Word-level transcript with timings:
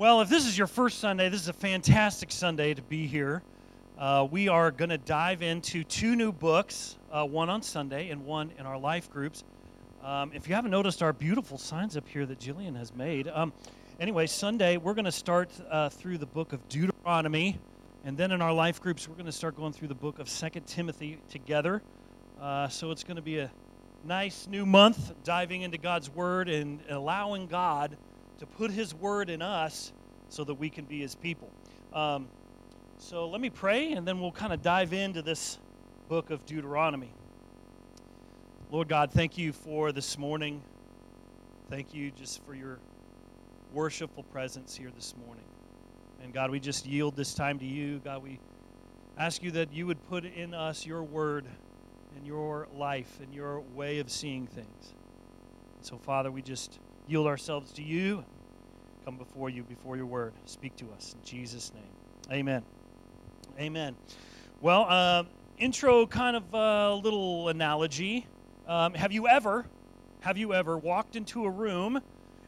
Well, 0.00 0.22
if 0.22 0.30
this 0.30 0.46
is 0.46 0.56
your 0.56 0.66
first 0.66 0.98
Sunday, 0.98 1.28
this 1.28 1.42
is 1.42 1.48
a 1.48 1.52
fantastic 1.52 2.32
Sunday 2.32 2.72
to 2.72 2.80
be 2.80 3.06
here. 3.06 3.42
Uh, 3.98 4.26
we 4.30 4.48
are 4.48 4.70
going 4.70 4.88
to 4.88 4.96
dive 4.96 5.42
into 5.42 5.84
two 5.84 6.16
new 6.16 6.32
books, 6.32 6.96
uh, 7.12 7.26
one 7.26 7.50
on 7.50 7.60
Sunday 7.60 8.08
and 8.08 8.24
one 8.24 8.50
in 8.58 8.64
our 8.64 8.78
life 8.78 9.10
groups. 9.10 9.44
Um, 10.02 10.32
if 10.34 10.48
you 10.48 10.54
haven't 10.54 10.70
noticed 10.70 11.02
our 11.02 11.12
beautiful 11.12 11.58
signs 11.58 11.98
up 11.98 12.08
here 12.08 12.24
that 12.24 12.38
Jillian 12.38 12.74
has 12.78 12.94
made, 12.94 13.28
um, 13.28 13.52
anyway, 14.00 14.26
Sunday 14.26 14.78
we're 14.78 14.94
going 14.94 15.04
to 15.04 15.12
start 15.12 15.50
uh, 15.70 15.90
through 15.90 16.16
the 16.16 16.24
book 16.24 16.54
of 16.54 16.66
Deuteronomy, 16.70 17.58
and 18.02 18.16
then 18.16 18.32
in 18.32 18.40
our 18.40 18.54
life 18.54 18.80
groups 18.80 19.06
we're 19.06 19.16
going 19.16 19.26
to 19.26 19.32
start 19.32 19.54
going 19.54 19.74
through 19.74 19.88
the 19.88 19.94
book 19.94 20.18
of 20.18 20.30
Second 20.30 20.66
Timothy 20.66 21.18
together. 21.28 21.82
Uh, 22.40 22.68
so 22.68 22.90
it's 22.90 23.04
going 23.04 23.16
to 23.16 23.22
be 23.22 23.40
a 23.40 23.50
nice 24.06 24.46
new 24.46 24.64
month 24.64 25.12
diving 25.24 25.60
into 25.60 25.76
God's 25.76 26.08
Word 26.08 26.48
and 26.48 26.80
allowing 26.88 27.48
God 27.48 27.98
to 28.40 28.46
put 28.46 28.70
His 28.70 28.94
Word 28.94 29.28
in 29.30 29.42
us 29.42 29.92
so 30.30 30.44
that 30.44 30.54
we 30.54 30.70
can 30.70 30.86
be 30.86 31.00
His 31.00 31.14
people. 31.14 31.48
Um, 31.92 32.26
so 32.98 33.28
let 33.28 33.40
me 33.40 33.50
pray, 33.50 33.92
and 33.92 34.08
then 34.08 34.18
we'll 34.18 34.32
kind 34.32 34.52
of 34.52 34.62
dive 34.62 34.92
into 34.92 35.22
this 35.22 35.58
book 36.08 36.30
of 36.30 36.44
Deuteronomy. 36.46 37.10
Lord 38.70 38.88
God, 38.88 39.12
thank 39.12 39.36
you 39.36 39.52
for 39.52 39.92
this 39.92 40.16
morning. 40.16 40.62
Thank 41.68 41.94
you 41.94 42.10
just 42.12 42.42
for 42.44 42.54
your 42.54 42.78
worshipful 43.74 44.22
presence 44.24 44.74
here 44.74 44.90
this 44.94 45.14
morning. 45.26 45.44
And 46.22 46.32
God, 46.32 46.50
we 46.50 46.60
just 46.60 46.86
yield 46.86 47.16
this 47.16 47.34
time 47.34 47.58
to 47.58 47.66
you. 47.66 48.00
God, 48.04 48.22
we 48.22 48.38
ask 49.18 49.42
you 49.42 49.50
that 49.52 49.72
you 49.72 49.86
would 49.86 50.02
put 50.08 50.24
in 50.24 50.54
us 50.54 50.86
your 50.86 51.02
word 51.02 51.44
and 52.16 52.26
your 52.26 52.68
life 52.74 53.18
and 53.22 53.34
your 53.34 53.60
way 53.74 53.98
of 53.98 54.10
seeing 54.10 54.46
things. 54.46 54.94
So, 55.82 55.98
Father, 55.98 56.30
we 56.30 56.42
just 56.42 56.78
yield 57.06 57.26
ourselves 57.26 57.72
to 57.72 57.82
you 57.82 58.24
come 59.04 59.16
before 59.16 59.50
you, 59.50 59.62
before 59.62 59.96
your 59.96 60.06
word. 60.06 60.32
Speak 60.46 60.76
to 60.76 60.86
us 60.96 61.14
in 61.14 61.24
Jesus' 61.24 61.72
name. 61.74 62.38
Amen. 62.38 62.62
Amen. 63.58 63.96
Well, 64.60 64.86
uh, 64.88 65.24
intro 65.58 66.06
kind 66.06 66.36
of 66.36 66.54
a 66.54 66.94
little 66.94 67.48
analogy. 67.48 68.26
Um, 68.66 68.94
have 68.94 69.12
you 69.12 69.26
ever, 69.26 69.66
have 70.20 70.36
you 70.36 70.54
ever 70.54 70.78
walked 70.78 71.16
into 71.16 71.44
a 71.44 71.50
room 71.50 72.00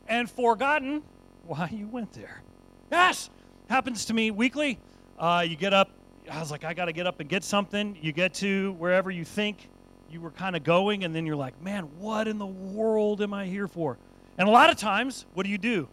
and 0.09 0.31
forgotten 0.31 1.03
why 1.47 1.69
you 1.73 1.89
went 1.89 2.13
there? 2.13 2.43
Yes, 2.91 3.31
happens 3.69 4.05
to 4.07 4.15
me 4.15 4.31
weekly. 4.31 4.79
Uh, 5.19 5.45
you 5.47 5.57
get 5.57 5.73
up. 5.73 5.91
I 6.31 6.39
was 6.39 6.51
like, 6.51 6.65
I 6.65 6.75
got 6.75 6.85
to 6.85 6.93
get 6.93 7.07
up 7.07 7.19
and 7.21 7.29
get 7.29 7.43
something. 7.43 7.99
You 8.01 8.13
get 8.13 8.35
to 8.35 8.73
wherever 8.73 9.11
you 9.11 9.25
think 9.25 9.69
you 10.11 10.21
were 10.21 10.31
kind 10.31 10.55
of 10.55 10.63
going, 10.63 11.05
and 11.05 11.15
then 11.15 11.25
you're 11.25 11.37
like, 11.37 11.61
man, 11.63 11.85
what 11.99 12.29
in 12.29 12.39
the 12.39 12.47
world 12.47 13.23
am 13.23 13.33
I 13.33 13.47
here 13.47 13.67
for? 13.67 13.97
And 14.39 14.47
a 14.47 14.53
lot 14.53 14.71
of 14.71 14.77
times, 14.77 15.25
what 15.35 15.45
do 15.45 15.51
you 15.51 15.59
do? 15.59 15.89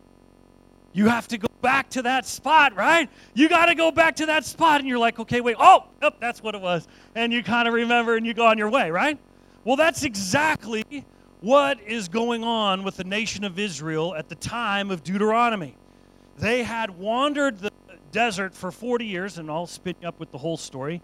You 0.94 1.08
have 1.08 1.28
to 1.30 1.38
go 1.38 1.48
back 1.62 1.90
to 1.92 2.02
that 2.04 2.26
spot, 2.26 2.76
right? 2.76 3.10
You 3.34 3.48
got 3.50 3.68
to 3.68 3.76
go 3.76 3.92
back 3.92 4.16
to 4.18 4.26
that 4.28 4.46
spot, 4.46 4.80
and 4.80 4.90
you're 4.90 4.98
like, 4.98 5.20
okay, 5.20 5.42
wait, 5.42 5.56
oh, 5.60 5.86
oh 6.02 6.12
that's 6.20 6.42
what 6.42 6.56
it 6.56 6.62
was. 6.62 6.88
And 7.16 7.32
you 7.32 7.44
kind 7.44 7.68
of 7.68 7.74
remember 7.74 8.18
and 8.18 8.26
you 8.26 8.34
go 8.34 8.46
on 8.46 8.58
your 8.58 8.70
way, 8.70 8.90
right? 8.92 9.18
Well, 9.64 9.76
that's 9.76 10.04
exactly 10.04 11.06
what 11.42 11.80
is 11.82 12.10
going 12.10 12.44
on 12.44 12.84
with 12.84 12.98
the 12.98 13.04
nation 13.04 13.44
of 13.44 13.60
Israel 13.60 14.16
at 14.16 14.30
the 14.30 14.36
time 14.36 14.92
of 14.92 15.04
Deuteronomy. 15.04 15.76
They 16.38 16.64
had 16.64 16.90
wandered 16.98 17.60
the 17.60 17.72
desert 18.12 18.54
for 18.54 18.72
40 18.72 19.06
years, 19.06 19.38
and 19.38 19.50
I'll 19.50 19.68
spin 19.68 19.96
up 20.04 20.20
with 20.20 20.32
the 20.32 20.38
whole 20.38 20.58
story. 20.58 21.02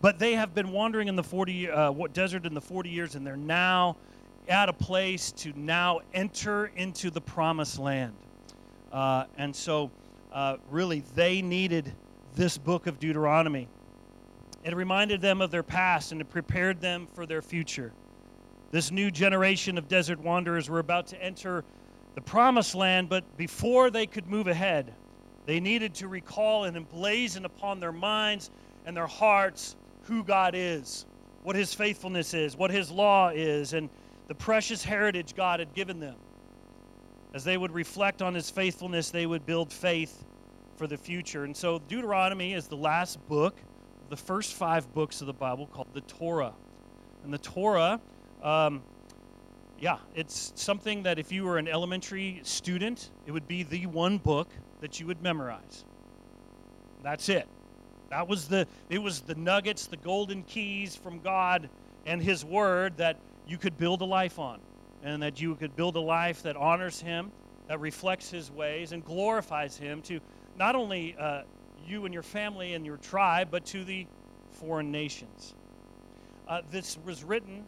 But 0.00 0.18
they 0.18 0.34
have 0.34 0.54
been 0.54 0.70
wandering 0.70 1.08
in 1.08 1.16
the 1.16 1.22
40 1.22 1.70
uh, 1.70 1.92
desert 2.12 2.46
in 2.46 2.54
the 2.54 2.60
40 2.60 2.90
years, 2.90 3.14
and 3.14 3.26
they're 3.26 3.36
now 3.36 3.96
at 4.48 4.68
a 4.68 4.72
place 4.72 5.32
to 5.32 5.52
now 5.56 6.00
enter 6.14 6.66
into 6.76 7.10
the 7.10 7.20
promised 7.20 7.78
land. 7.78 8.14
Uh, 8.96 9.26
and 9.36 9.54
so, 9.54 9.90
uh, 10.32 10.56
really, 10.70 11.02
they 11.14 11.42
needed 11.42 11.92
this 12.34 12.56
book 12.56 12.86
of 12.86 12.98
Deuteronomy. 12.98 13.68
It 14.64 14.74
reminded 14.74 15.20
them 15.20 15.42
of 15.42 15.50
their 15.50 15.62
past 15.62 16.12
and 16.12 16.20
it 16.22 16.30
prepared 16.30 16.80
them 16.80 17.06
for 17.12 17.26
their 17.26 17.42
future. 17.42 17.92
This 18.70 18.90
new 18.90 19.10
generation 19.10 19.76
of 19.76 19.86
desert 19.86 20.18
wanderers 20.18 20.70
were 20.70 20.78
about 20.78 21.08
to 21.08 21.22
enter 21.22 21.62
the 22.14 22.22
promised 22.22 22.74
land, 22.74 23.10
but 23.10 23.36
before 23.36 23.90
they 23.90 24.06
could 24.06 24.28
move 24.28 24.46
ahead, 24.46 24.94
they 25.44 25.60
needed 25.60 25.92
to 25.96 26.08
recall 26.08 26.64
and 26.64 26.74
emblazon 26.74 27.44
upon 27.44 27.80
their 27.80 27.92
minds 27.92 28.50
and 28.86 28.96
their 28.96 29.06
hearts 29.06 29.76
who 30.04 30.24
God 30.24 30.54
is, 30.56 31.04
what 31.42 31.54
His 31.54 31.74
faithfulness 31.74 32.32
is, 32.32 32.56
what 32.56 32.70
His 32.70 32.90
law 32.90 33.28
is, 33.28 33.74
and 33.74 33.90
the 34.28 34.34
precious 34.34 34.82
heritage 34.82 35.34
God 35.36 35.60
had 35.60 35.74
given 35.74 36.00
them. 36.00 36.16
As 37.36 37.44
they 37.44 37.58
would 37.58 37.72
reflect 37.72 38.22
on 38.22 38.32
his 38.32 38.48
faithfulness, 38.48 39.10
they 39.10 39.26
would 39.26 39.44
build 39.44 39.70
faith 39.70 40.24
for 40.76 40.86
the 40.86 40.96
future. 40.96 41.44
And 41.44 41.54
so 41.54 41.80
Deuteronomy 41.80 42.54
is 42.54 42.66
the 42.66 42.78
last 42.78 43.18
book 43.28 43.54
the 44.08 44.16
first 44.16 44.54
five 44.54 44.90
books 44.94 45.20
of 45.20 45.26
the 45.26 45.34
Bible 45.34 45.66
called 45.66 45.92
the 45.92 46.00
Torah. 46.00 46.54
And 47.24 47.34
the 47.34 47.38
Torah, 47.38 48.00
um, 48.42 48.82
yeah, 49.78 49.98
it's 50.14 50.54
something 50.54 51.02
that 51.02 51.18
if 51.18 51.30
you 51.30 51.44
were 51.44 51.58
an 51.58 51.68
elementary 51.68 52.40
student, 52.42 53.10
it 53.26 53.32
would 53.32 53.46
be 53.46 53.64
the 53.64 53.84
one 53.84 54.16
book 54.16 54.48
that 54.80 54.98
you 54.98 55.06
would 55.06 55.20
memorize. 55.20 55.84
That's 57.02 57.28
it. 57.28 57.46
That 58.08 58.28
was 58.28 58.48
the 58.48 58.66
it 58.88 59.02
was 59.02 59.20
the 59.20 59.34
nuggets, 59.34 59.88
the 59.88 59.98
golden 59.98 60.42
keys 60.44 60.96
from 60.96 61.18
God 61.18 61.68
and 62.06 62.22
his 62.22 62.46
word 62.46 62.96
that 62.96 63.18
you 63.46 63.58
could 63.58 63.76
build 63.76 64.00
a 64.00 64.06
life 64.06 64.38
on 64.38 64.58
and 65.06 65.22
that 65.22 65.40
you 65.40 65.54
could 65.54 65.76
build 65.76 65.94
a 65.94 66.00
life 66.00 66.42
that 66.42 66.56
honors 66.56 67.00
Him, 67.00 67.30
that 67.68 67.78
reflects 67.80 68.28
His 68.28 68.50
ways, 68.50 68.90
and 68.90 69.04
glorifies 69.04 69.76
Him 69.76 70.02
to 70.02 70.18
not 70.58 70.74
only 70.74 71.14
uh, 71.16 71.42
you 71.86 72.06
and 72.06 72.12
your 72.12 72.24
family 72.24 72.74
and 72.74 72.84
your 72.84 72.96
tribe, 72.96 73.48
but 73.48 73.64
to 73.66 73.84
the 73.84 74.04
foreign 74.50 74.90
nations. 74.90 75.54
Uh, 76.48 76.62
this 76.72 76.98
was 77.04 77.22
written 77.22 77.64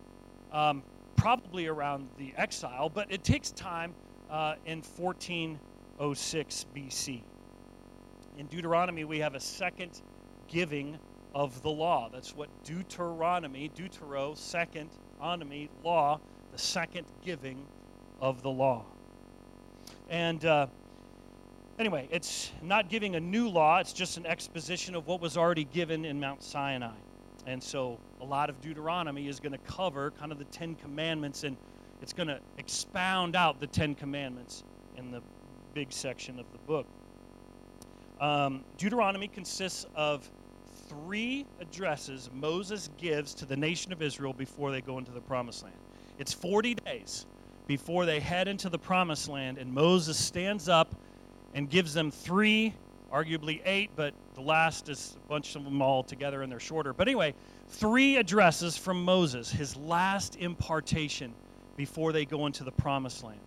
um, 0.51 0.83
probably 1.15 1.69
around 1.69 2.09
the 2.19 2.33
exile, 2.37 2.89
but 2.89 3.07
it 3.13 3.23
takes 3.23 3.53
time 3.53 3.95
uh, 4.31 4.57
in 4.67 4.83
1406 4.83 6.67
BC. 6.75 7.23
In 8.37 8.47
Deuteronomy, 8.47 9.05
we 9.05 9.21
have 9.21 9.37
a 9.37 9.41
second 9.41 10.03
giving 10.49 10.99
of 11.37 11.63
the 11.63 11.71
law. 11.71 12.09
That's 12.13 12.35
what 12.35 12.49
Deuteronomy, 12.65 13.71
Deutero, 13.77 14.37
second, 14.37 14.91
onomy, 15.23 15.69
law, 15.85 16.19
second 16.59 17.07
giving 17.25 17.67
of 18.21 18.43
the 18.43 18.51
law. 18.51 18.85
And 20.11 20.45
uh, 20.45 20.67
anyway, 21.79 22.09
it's 22.11 22.51
not 22.63 22.89
giving 22.89 23.17
a 23.17 23.21
new 23.21 23.49
law, 23.49 23.79
it's 23.79 23.93
just 23.93 24.17
an 24.17 24.27
exposition 24.27 24.95
of 24.95 25.07
what 25.07 25.21
was 25.21 25.37
already 25.37 25.65
given 25.65 26.05
in 26.05 26.21
Mount 26.21 26.43
Sinai. 26.43 26.95
And 27.47 27.63
so 27.63 27.99
a 28.21 28.25
lot 28.25 28.51
of 28.51 28.61
Deuteronomy 28.61 29.29
is 29.29 29.41
going 29.41 29.53
to 29.53 29.59
cover 29.59 30.11
kind 30.13 30.33
of 30.33 30.39
the 30.39 30.45
Ten 30.47 30.75
Commandments 30.75 31.45
and 31.45 31.57
it's 32.03 32.13
going 32.13 32.29
to 32.29 32.39
expound 32.59 33.35
out 33.35 33.61
the 33.61 33.67
Ten 33.67 33.95
Commandments 33.95 34.63
in 34.97 35.11
the 35.11 35.23
big 35.75 35.93
section 35.93 36.39
of 36.39 36.47
the 36.53 36.59
book. 36.59 36.87
Um, 38.21 38.65
Deuteronomy 38.77 39.29
consists 39.29 39.87
of 39.95 40.29
three 40.89 41.47
addresses 41.61 42.31
Moses 42.33 42.91
gives 42.99 43.35
to 43.35 43.47
the 43.47 43.57
nation 43.57 43.93
of 43.93 44.03
Israel 44.03 44.33
before 44.33 44.71
they 44.71 44.81
go 44.81 44.99
into 44.99 45.13
the 45.13 45.21
promised 45.21 45.63
land. 45.63 45.77
It's 46.19 46.33
40 46.33 46.75
days 46.75 47.27
before 47.67 48.07
they 48.07 48.19
head 48.19 48.49
into 48.49 48.69
the 48.69 48.79
promised 48.79 49.29
land, 49.29 49.59
and 49.59 49.73
Moses 49.73 50.17
stands 50.17 50.69
up 50.69 50.95
and 51.55 51.71
gives 51.71 51.95
them 51.95 52.11
three, 52.11 52.75
arguably 53.13 53.61
eight, 53.65 53.91
but 53.95 54.15
the 54.35 54.41
last 54.41 54.89
is 54.89 55.17
a 55.25 55.29
bunch 55.29 55.55
of 55.55 55.65
them 55.65 55.81
all 55.81 56.03
together 56.03 56.43
and 56.43 56.51
they're 56.51 56.61
shorter. 56.61 56.93
But 56.93 57.09
anyway, 57.09 57.35
three 57.69 58.17
addresses 58.17 58.77
from 58.77 59.05
Moses, 59.05 59.51
his 59.51 59.77
last 59.77 60.37
impartation 60.37 61.33
before 61.77 62.13
they 62.13 62.25
go 62.25 62.47
into 62.47 62.65
the 62.65 62.73
promised 62.73 63.23
land. 63.23 63.41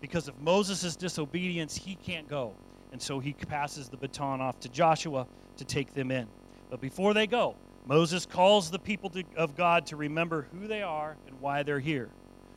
Because 0.00 0.28
of 0.28 0.40
Moses' 0.42 0.96
disobedience, 0.96 1.76
he 1.76 1.94
can't 1.94 2.28
go. 2.28 2.52
And 2.92 3.00
so 3.00 3.20
he 3.20 3.32
passes 3.32 3.88
the 3.88 3.96
baton 3.96 4.40
off 4.40 4.58
to 4.60 4.68
Joshua 4.68 5.26
to 5.58 5.64
take 5.64 5.94
them 5.94 6.10
in. 6.10 6.26
But 6.70 6.80
before 6.80 7.14
they 7.14 7.26
go, 7.26 7.54
Moses 7.86 8.26
calls 8.26 8.70
the 8.70 8.78
people 8.78 9.10
to, 9.10 9.24
of 9.36 9.56
God 9.56 9.86
to 9.86 9.96
remember 9.96 10.48
who 10.52 10.66
they 10.66 10.82
are 10.82 11.16
and 11.26 11.40
why 11.40 11.62
they're 11.62 11.80
here. 11.80 12.08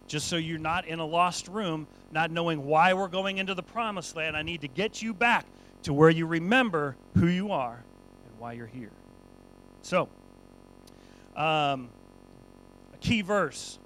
Just 0.08 0.28
so 0.28 0.38
you're 0.38 0.58
not 0.58 0.88
in 0.88 1.00
a 1.00 1.06
lost 1.06 1.48
room, 1.48 1.88
not 2.12 2.32
knowing 2.32 2.66
why 2.66 2.94
we're 2.94 3.08
going 3.08 3.38
into 3.38 3.54
the 3.54 3.62
promised 3.62 4.16
land, 4.16 4.36
I 4.36 4.42
need 4.42 4.62
to 4.62 4.68
get 4.68 5.04
you 5.04 5.14
back 5.14 5.46
to 5.84 5.94
where 5.94 6.10
you 6.10 6.26
remember 6.26 6.96
who 7.14 7.28
you 7.28 7.52
are 7.52 7.76
and 7.76 8.40
why 8.40 8.54
you're 8.54 8.66
here. 8.66 8.92
So, 9.84 10.10
um, 11.36 11.90
a 12.94 12.98
key 13.00 13.22
verse, 13.22 13.78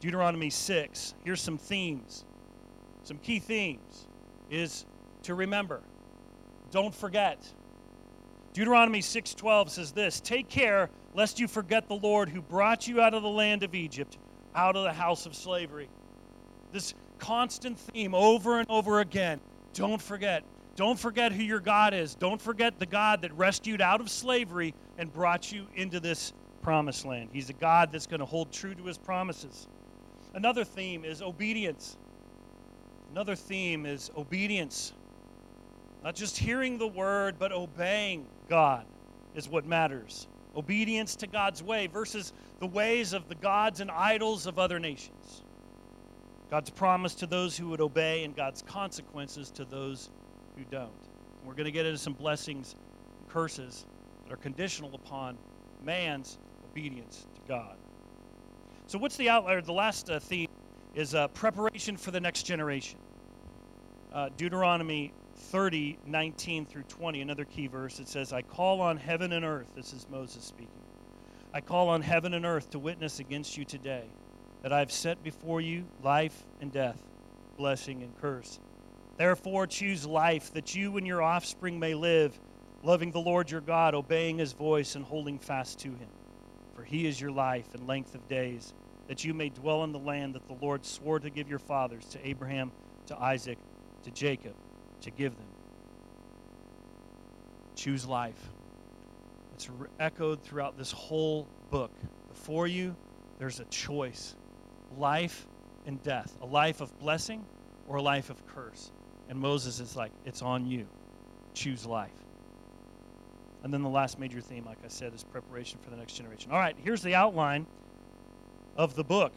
Deuteronomy 0.00 0.50
6. 0.50 1.14
Here's 1.24 1.40
some 1.40 1.56
themes. 1.56 2.24
Some 3.04 3.16
key 3.18 3.38
themes 3.38 4.06
is 4.50 4.84
to 5.22 5.34
remember. 5.34 5.80
Don't 6.70 6.94
forget. 6.94 7.38
Deuteronomy 8.52 9.00
6:12 9.00 9.70
says 9.70 9.92
this, 9.92 10.20
"Take 10.20 10.48
care 10.48 10.90
lest 11.14 11.40
you 11.40 11.48
forget 11.48 11.88
the 11.88 11.96
Lord 11.96 12.28
who 12.28 12.42
brought 12.42 12.86
you 12.86 13.00
out 13.00 13.14
of 13.14 13.22
the 13.22 13.28
land 13.28 13.62
of 13.62 13.74
Egypt, 13.74 14.18
out 14.54 14.76
of 14.76 14.84
the 14.84 14.92
house 14.92 15.24
of 15.26 15.34
slavery." 15.34 15.88
This 16.70 16.94
constant 17.18 17.78
theme 17.78 18.14
over 18.14 18.58
and 18.58 18.68
over 18.68 19.00
again. 19.00 19.40
Don't 19.72 20.02
forget. 20.02 20.44
Don't 20.74 20.98
forget 20.98 21.32
who 21.32 21.42
your 21.42 21.60
God 21.60 21.94
is. 21.94 22.14
Don't 22.14 22.40
forget 22.40 22.78
the 22.78 22.86
God 22.86 23.22
that 23.22 23.32
rescued 23.34 23.80
out 23.80 24.00
of 24.00 24.10
slavery 24.10 24.74
and 24.98 25.12
brought 25.12 25.52
you 25.52 25.66
into 25.74 26.00
this 26.00 26.32
promised 26.62 27.04
land. 27.04 27.30
He's 27.32 27.50
a 27.50 27.54
God 27.54 27.92
that's 27.92 28.06
going 28.06 28.20
to 28.20 28.26
hold 28.26 28.52
true 28.52 28.74
to 28.74 28.84
his 28.84 28.98
promises. 28.98 29.66
Another 30.34 30.64
theme 30.64 31.04
is 31.04 31.20
obedience. 31.20 31.96
Another 33.10 33.36
theme 33.36 33.84
is 33.84 34.10
obedience. 34.16 34.92
Not 36.02 36.14
just 36.14 36.36
hearing 36.36 36.78
the 36.78 36.88
word, 36.88 37.36
but 37.38 37.52
obeying 37.52 38.26
God 38.48 38.84
is 39.34 39.48
what 39.48 39.66
matters. 39.66 40.26
Obedience 40.56 41.16
to 41.16 41.26
God's 41.26 41.62
way 41.62 41.86
versus 41.86 42.32
the 42.58 42.66
ways 42.66 43.12
of 43.12 43.28
the 43.28 43.34
gods 43.34 43.80
and 43.80 43.90
idols 43.90 44.46
of 44.46 44.58
other 44.58 44.78
nations. 44.78 45.42
God's 46.50 46.70
promise 46.70 47.14
to 47.16 47.26
those 47.26 47.56
who 47.56 47.68
would 47.68 47.80
obey 47.80 48.24
and 48.24 48.36
God's 48.36 48.62
consequences 48.62 49.50
to 49.52 49.64
those 49.64 50.10
who 50.56 50.64
don't. 50.70 50.82
And 50.82 51.46
we're 51.46 51.54
going 51.54 51.64
to 51.64 51.72
get 51.72 51.86
into 51.86 51.98
some 51.98 52.12
blessings 52.12 52.74
and 53.18 53.28
curses 53.28 53.86
that 54.24 54.34
are 54.34 54.36
conditional 54.36 54.94
upon 54.94 55.38
man's 55.82 56.36
obedience 56.70 57.26
to 57.34 57.40
God. 57.48 57.76
So, 58.86 58.98
what's 58.98 59.16
the 59.16 59.30
outlier? 59.30 59.62
The 59.62 59.72
last 59.72 60.10
uh, 60.10 60.20
theme 60.20 60.48
is 60.94 61.14
uh, 61.14 61.28
preparation 61.28 61.96
for 61.96 62.10
the 62.10 62.20
next 62.20 62.42
generation. 62.42 62.98
Uh, 64.12 64.28
Deuteronomy 64.36 65.12
30, 65.42 65.98
19 66.06 66.66
through 66.66 66.84
20, 66.84 67.20
another 67.20 67.44
key 67.44 67.66
verse. 67.66 67.98
It 68.00 68.08
says, 68.08 68.32
I 68.32 68.42
call 68.42 68.80
on 68.80 68.96
heaven 68.96 69.32
and 69.32 69.44
earth. 69.44 69.66
This 69.74 69.92
is 69.92 70.06
Moses 70.10 70.44
speaking. 70.44 70.68
I 71.52 71.60
call 71.60 71.90
on 71.90 72.00
heaven 72.00 72.32
and 72.32 72.46
earth 72.46 72.70
to 72.70 72.78
witness 72.78 73.18
against 73.18 73.58
you 73.58 73.64
today 73.64 74.04
that 74.62 74.72
I 74.72 74.78
have 74.78 74.92
set 74.92 75.22
before 75.22 75.60
you 75.60 75.84
life 76.02 76.44
and 76.60 76.72
death, 76.72 77.02
blessing 77.56 78.02
and 78.02 78.16
curse. 78.20 78.58
Therefore, 79.16 79.66
choose 79.66 80.06
life, 80.06 80.52
that 80.54 80.74
you 80.74 80.96
and 80.96 81.06
your 81.06 81.20
offspring 81.20 81.78
may 81.78 81.94
live, 81.94 82.38
loving 82.82 83.10
the 83.10 83.20
Lord 83.20 83.50
your 83.50 83.60
God, 83.60 83.94
obeying 83.94 84.38
his 84.38 84.52
voice, 84.52 84.94
and 84.94 85.04
holding 85.04 85.38
fast 85.38 85.80
to 85.80 85.88
him. 85.88 86.08
For 86.74 86.82
he 86.82 87.06
is 87.06 87.20
your 87.20 87.32
life 87.32 87.74
and 87.74 87.86
length 87.86 88.14
of 88.14 88.26
days, 88.28 88.72
that 89.08 89.24
you 89.24 89.34
may 89.34 89.50
dwell 89.50 89.84
in 89.84 89.92
the 89.92 89.98
land 89.98 90.34
that 90.34 90.46
the 90.46 90.56
Lord 90.64 90.86
swore 90.86 91.18
to 91.18 91.28
give 91.28 91.50
your 91.50 91.58
fathers, 91.58 92.06
to 92.06 92.26
Abraham, 92.26 92.72
to 93.06 93.18
Isaac, 93.20 93.58
to 94.04 94.10
Jacob, 94.10 94.54
to 95.02 95.10
give 95.10 95.36
them. 95.36 95.46
Choose 97.76 98.06
life. 98.06 98.50
It's 99.54 99.68
echoed 100.00 100.42
throughout 100.42 100.76
this 100.76 100.92
whole 100.92 101.46
book. 101.70 101.92
Before 102.28 102.66
you, 102.66 102.94
there's 103.38 103.60
a 103.60 103.64
choice 103.64 104.34
life 104.96 105.46
and 105.86 106.02
death, 106.02 106.36
a 106.42 106.46
life 106.46 106.80
of 106.80 106.96
blessing 106.98 107.44
or 107.88 107.96
a 107.96 108.02
life 108.02 108.30
of 108.30 108.46
curse. 108.46 108.90
And 109.28 109.38
Moses 109.38 109.80
is 109.80 109.96
like, 109.96 110.12
it's 110.24 110.42
on 110.42 110.66
you. 110.66 110.86
Choose 111.54 111.86
life. 111.86 112.10
And 113.62 113.72
then 113.72 113.82
the 113.82 113.88
last 113.88 114.18
major 114.18 114.40
theme, 114.40 114.64
like 114.64 114.78
I 114.84 114.88
said, 114.88 115.14
is 115.14 115.22
preparation 115.22 115.78
for 115.82 115.90
the 115.90 115.96
next 115.96 116.14
generation. 116.14 116.50
All 116.50 116.58
right, 116.58 116.76
here's 116.82 117.02
the 117.02 117.14
outline 117.14 117.66
of 118.76 118.94
the 118.94 119.04
book 119.04 119.32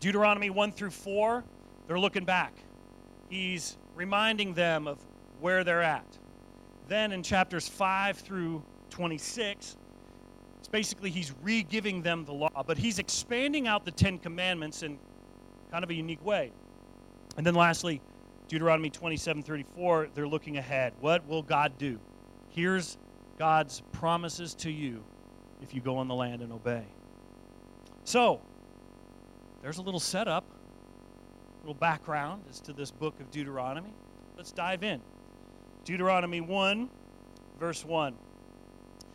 Deuteronomy 0.00 0.48
1 0.50 0.72
through 0.72 0.90
4, 0.90 1.44
they're 1.86 1.98
looking 1.98 2.24
back. 2.24 2.52
He's 3.28 3.76
reminding 3.98 4.54
them 4.54 4.86
of 4.86 5.04
where 5.40 5.64
they're 5.64 5.82
at. 5.82 6.06
Then 6.86 7.10
in 7.10 7.22
chapters 7.22 7.68
5 7.68 8.16
through 8.18 8.62
26, 8.90 9.76
it's 10.60 10.68
basically 10.68 11.10
he's 11.10 11.34
re 11.42 11.64
giving 11.64 12.00
them 12.00 12.24
the 12.24 12.32
law, 12.32 12.62
but 12.64 12.78
he's 12.78 13.00
expanding 13.00 13.66
out 13.66 13.84
the 13.84 13.90
Ten 13.90 14.18
Commandments 14.18 14.84
in 14.84 14.98
kind 15.72 15.82
of 15.82 15.90
a 15.90 15.94
unique 15.94 16.24
way. 16.24 16.52
And 17.36 17.44
then 17.44 17.56
lastly, 17.56 18.00
Deuteronomy 18.46 18.88
27 18.88 19.42
34, 19.42 20.08
they're 20.14 20.28
looking 20.28 20.58
ahead. 20.58 20.92
What 21.00 21.26
will 21.26 21.42
God 21.42 21.76
do? 21.76 21.98
Here's 22.50 22.98
God's 23.36 23.82
promises 23.90 24.54
to 24.54 24.70
you 24.70 25.02
if 25.60 25.74
you 25.74 25.80
go 25.80 25.96
on 25.96 26.06
the 26.06 26.14
land 26.14 26.40
and 26.40 26.52
obey. 26.52 26.84
So, 28.04 28.40
there's 29.60 29.78
a 29.78 29.82
little 29.82 30.00
setup, 30.00 30.44
little 31.68 31.80
background 31.80 32.42
as 32.48 32.60
to 32.60 32.72
this 32.72 32.90
book 32.90 33.20
of 33.20 33.30
Deuteronomy. 33.30 33.92
Let's 34.38 34.52
dive 34.52 34.82
in. 34.82 35.02
Deuteronomy 35.84 36.40
1, 36.40 36.88
verse 37.60 37.84
1. 37.84 38.14
It 38.14 38.16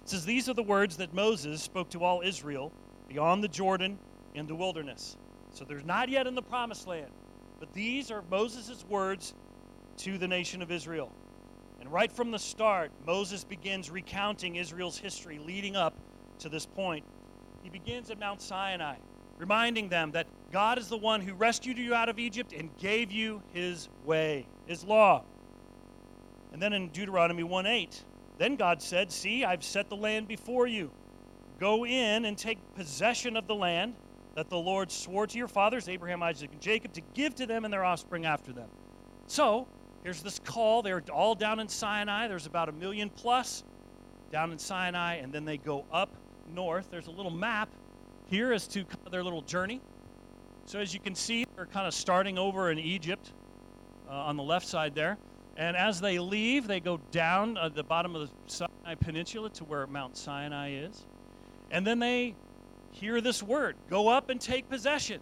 says, 0.07 0.23
These 0.23 0.47
are 0.49 0.53
the 0.53 0.61
words 0.61 0.95
that 0.97 1.15
Moses 1.15 1.63
spoke 1.63 1.89
to 1.89 2.03
all 2.03 2.21
Israel 2.21 2.71
beyond 3.09 3.43
the 3.43 3.47
Jordan 3.47 3.97
in 4.35 4.45
the 4.45 4.53
wilderness. 4.53 5.17
So 5.51 5.65
there's 5.65 5.83
not 5.83 6.09
yet 6.09 6.27
in 6.27 6.35
the 6.35 6.43
promised 6.43 6.85
land, 6.85 7.09
but 7.59 7.73
these 7.73 8.11
are 8.11 8.23
Moses' 8.29 8.85
words 8.87 9.33
to 9.97 10.19
the 10.19 10.27
nation 10.27 10.61
of 10.61 10.71
Israel. 10.71 11.11
And 11.79 11.91
right 11.91 12.11
from 12.11 12.29
the 12.29 12.37
start, 12.37 12.91
Moses 13.03 13.43
begins 13.43 13.89
recounting 13.89 14.57
Israel's 14.57 14.99
history 14.99 15.39
leading 15.39 15.75
up 15.75 15.95
to 16.37 16.49
this 16.49 16.67
point. 16.67 17.03
He 17.63 17.71
begins 17.71 18.11
at 18.11 18.19
Mount 18.19 18.43
Sinai, 18.43 18.97
reminding 19.39 19.89
them 19.89 20.11
that 20.11 20.27
God 20.53 20.77
is 20.77 20.87
the 20.87 20.97
one 20.97 21.19
who 21.19 21.33
rescued 21.33 21.79
you 21.79 21.95
out 21.95 22.09
of 22.09 22.19
Egypt 22.19 22.53
and 22.53 22.69
gave 22.77 23.11
you 23.11 23.41
his 23.53 23.89
way, 24.05 24.45
his 24.67 24.83
law. 24.83 25.23
And 26.51 26.61
then 26.61 26.73
in 26.73 26.89
Deuteronomy 26.89 27.41
1 27.41 27.65
8, 27.65 28.03
then 28.37 28.55
God 28.55 28.79
said, 28.79 29.11
See, 29.11 29.43
I've 29.43 29.63
set 29.63 29.89
the 29.89 29.95
land 29.95 30.27
before 30.27 30.67
you. 30.67 30.91
Go 31.59 31.87
in 31.87 32.25
and 32.25 32.37
take 32.37 32.59
possession 32.75 33.35
of 33.35 33.47
the 33.47 33.55
land 33.55 33.95
that 34.35 34.49
the 34.49 34.57
Lord 34.57 34.91
swore 34.91 35.25
to 35.25 35.37
your 35.39 35.47
fathers, 35.47 35.89
Abraham, 35.89 36.21
Isaac, 36.21 36.51
and 36.51 36.61
Jacob, 36.61 36.93
to 36.93 37.01
give 37.15 37.33
to 37.35 37.47
them 37.47 37.65
and 37.65 37.73
their 37.73 37.83
offspring 37.83 38.25
after 38.25 38.53
them. 38.53 38.69
So, 39.25 39.67
here's 40.03 40.21
this 40.21 40.37
call. 40.37 40.83
They're 40.83 41.01
all 41.11 41.33
down 41.33 41.59
in 41.61 41.67
Sinai. 41.67 42.27
There's 42.27 42.45
about 42.45 42.69
a 42.69 42.73
million 42.73 43.09
plus 43.09 43.63
down 44.31 44.51
in 44.51 44.59
Sinai, 44.59 45.15
and 45.15 45.33
then 45.33 45.45
they 45.45 45.57
go 45.57 45.83
up 45.91 46.11
north. 46.53 46.91
There's 46.91 47.07
a 47.07 47.11
little 47.11 47.31
map 47.31 47.69
here 48.27 48.53
as 48.53 48.67
to 48.67 48.85
their 49.09 49.23
little 49.23 49.41
journey. 49.41 49.81
So, 50.65 50.79
as 50.79 50.93
you 50.93 50.99
can 50.99 51.15
see, 51.15 51.45
they're 51.55 51.65
kind 51.65 51.87
of 51.87 51.93
starting 51.93 52.37
over 52.37 52.71
in 52.71 52.79
Egypt 52.79 53.31
uh, 54.09 54.13
on 54.13 54.37
the 54.37 54.43
left 54.43 54.67
side 54.67 54.95
there. 54.95 55.17
And 55.55 55.77
as 55.77 56.01
they 56.01 56.17
leave, 56.17 56.67
they 56.67 56.79
go 56.79 56.99
down 57.11 57.57
uh, 57.57 57.69
the 57.69 57.83
bottom 57.83 58.15
of 58.15 58.29
the 58.29 58.33
Sinai 58.47 58.95
Peninsula 58.95 59.49
to 59.51 59.63
where 59.65 59.85
Mount 59.85 60.17
Sinai 60.17 60.71
is. 60.71 61.05
And 61.69 61.85
then 61.85 61.99
they 61.99 62.33
hear 62.91 63.21
this 63.21 63.43
word 63.43 63.75
go 63.89 64.07
up 64.07 64.29
and 64.29 64.39
take 64.39 64.69
possession. 64.69 65.19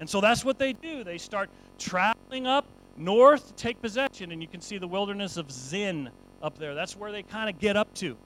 And 0.00 0.10
so 0.10 0.20
that's 0.20 0.44
what 0.44 0.58
they 0.58 0.72
do. 0.72 1.04
They 1.04 1.18
start 1.18 1.48
traveling 1.78 2.46
up 2.46 2.66
north 2.96 3.48
to 3.48 3.54
take 3.54 3.80
possession. 3.80 4.32
And 4.32 4.42
you 4.42 4.48
can 4.48 4.60
see 4.60 4.78
the 4.78 4.88
wilderness 4.88 5.36
of 5.36 5.50
Zin 5.50 6.10
up 6.42 6.58
there. 6.58 6.74
That's 6.74 6.96
where 6.96 7.12
they 7.12 7.22
kind 7.22 7.48
of 7.48 7.60
get 7.60 7.76
up 7.76 7.92
to. 7.94 8.16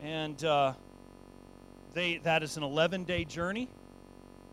And 0.00 0.44
uh, 0.44 0.74
they, 1.92 2.18
that 2.18 2.42
is 2.42 2.56
an 2.56 2.62
11 2.62 3.04
day 3.04 3.24
journey, 3.24 3.68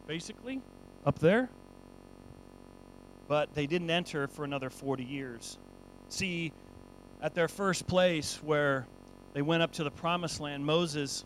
basically, 0.08 0.62
up 1.06 1.20
there 1.20 1.50
but 3.28 3.54
they 3.54 3.66
didn't 3.66 3.90
enter 3.90 4.28
for 4.28 4.44
another 4.44 4.70
40 4.70 5.04
years. 5.04 5.58
See, 6.10 6.52
at 7.22 7.34
their 7.34 7.48
first 7.48 7.88
place 7.88 8.40
where 8.44 8.86
they 9.34 9.42
went 9.42 9.64
up 9.64 9.72
to 9.74 9.84
the 9.84 9.92
promised 9.92 10.40
land, 10.40 10.66
Moses 10.66 11.26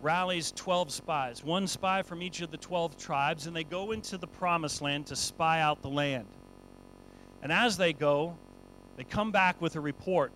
rallies 0.00 0.52
12 0.52 0.90
spies, 0.90 1.44
one 1.44 1.66
spy 1.66 2.02
from 2.02 2.22
each 2.22 2.40
of 2.40 2.50
the 2.50 2.56
12 2.56 2.96
tribes, 2.96 3.46
and 3.46 3.54
they 3.54 3.64
go 3.64 3.92
into 3.92 4.18
the 4.18 4.26
promised 4.26 4.82
land 4.82 5.06
to 5.06 5.16
spy 5.16 5.60
out 5.60 5.82
the 5.82 5.90
land. 5.90 6.26
And 7.42 7.52
as 7.52 7.76
they 7.76 7.92
go, 7.92 8.36
they 8.96 9.04
come 9.04 9.32
back 9.32 9.60
with 9.60 9.76
a 9.76 9.80
report. 9.80 10.32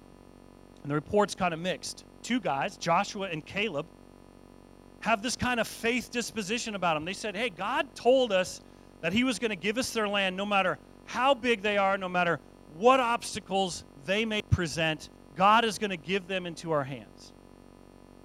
And 0.83 0.91
the 0.91 0.95
report's 0.95 1.35
kind 1.35 1.55
of 1.55 1.61
mixed. 1.61 2.05
Two 2.23 2.41
guys, 2.41 2.77
Joshua 2.77 3.29
and 3.29 3.45
Caleb, 3.45 3.87
have 5.01 5.23
this 5.23 5.37
kind 5.37 5.61
of 5.61 5.69
faith 5.69 6.11
disposition 6.11 6.75
about 6.75 6.95
them. 6.95 7.05
They 7.05 7.13
said, 7.13 7.37
Hey, 7.37 7.51
God 7.51 7.95
told 7.95 8.33
us 8.33 8.61
that 9.01 9.13
He 9.13 9.25
was 9.25 9.39
going 9.39 9.51
to 9.51 9.57
give 9.57 9.79
us 9.79 9.91
their 9.91 10.09
land 10.09 10.37
no 10.37 10.47
matter 10.47 10.79
how 11.07 11.35
big 11.35 11.63
they 11.63 11.79
are, 11.79 11.97
no 11.97 12.09
matter 12.09 12.41
what 12.77 13.01
obstacles 13.01 13.85
they 14.05 14.25
may 14.25 14.43
present, 14.43 15.09
God 15.37 15.65
is 15.65 15.79
going 15.79 15.91
to 15.91 15.97
give 15.97 16.27
them 16.27 16.47
into 16.47 16.73
our 16.73 16.85
hands. 16.85 17.33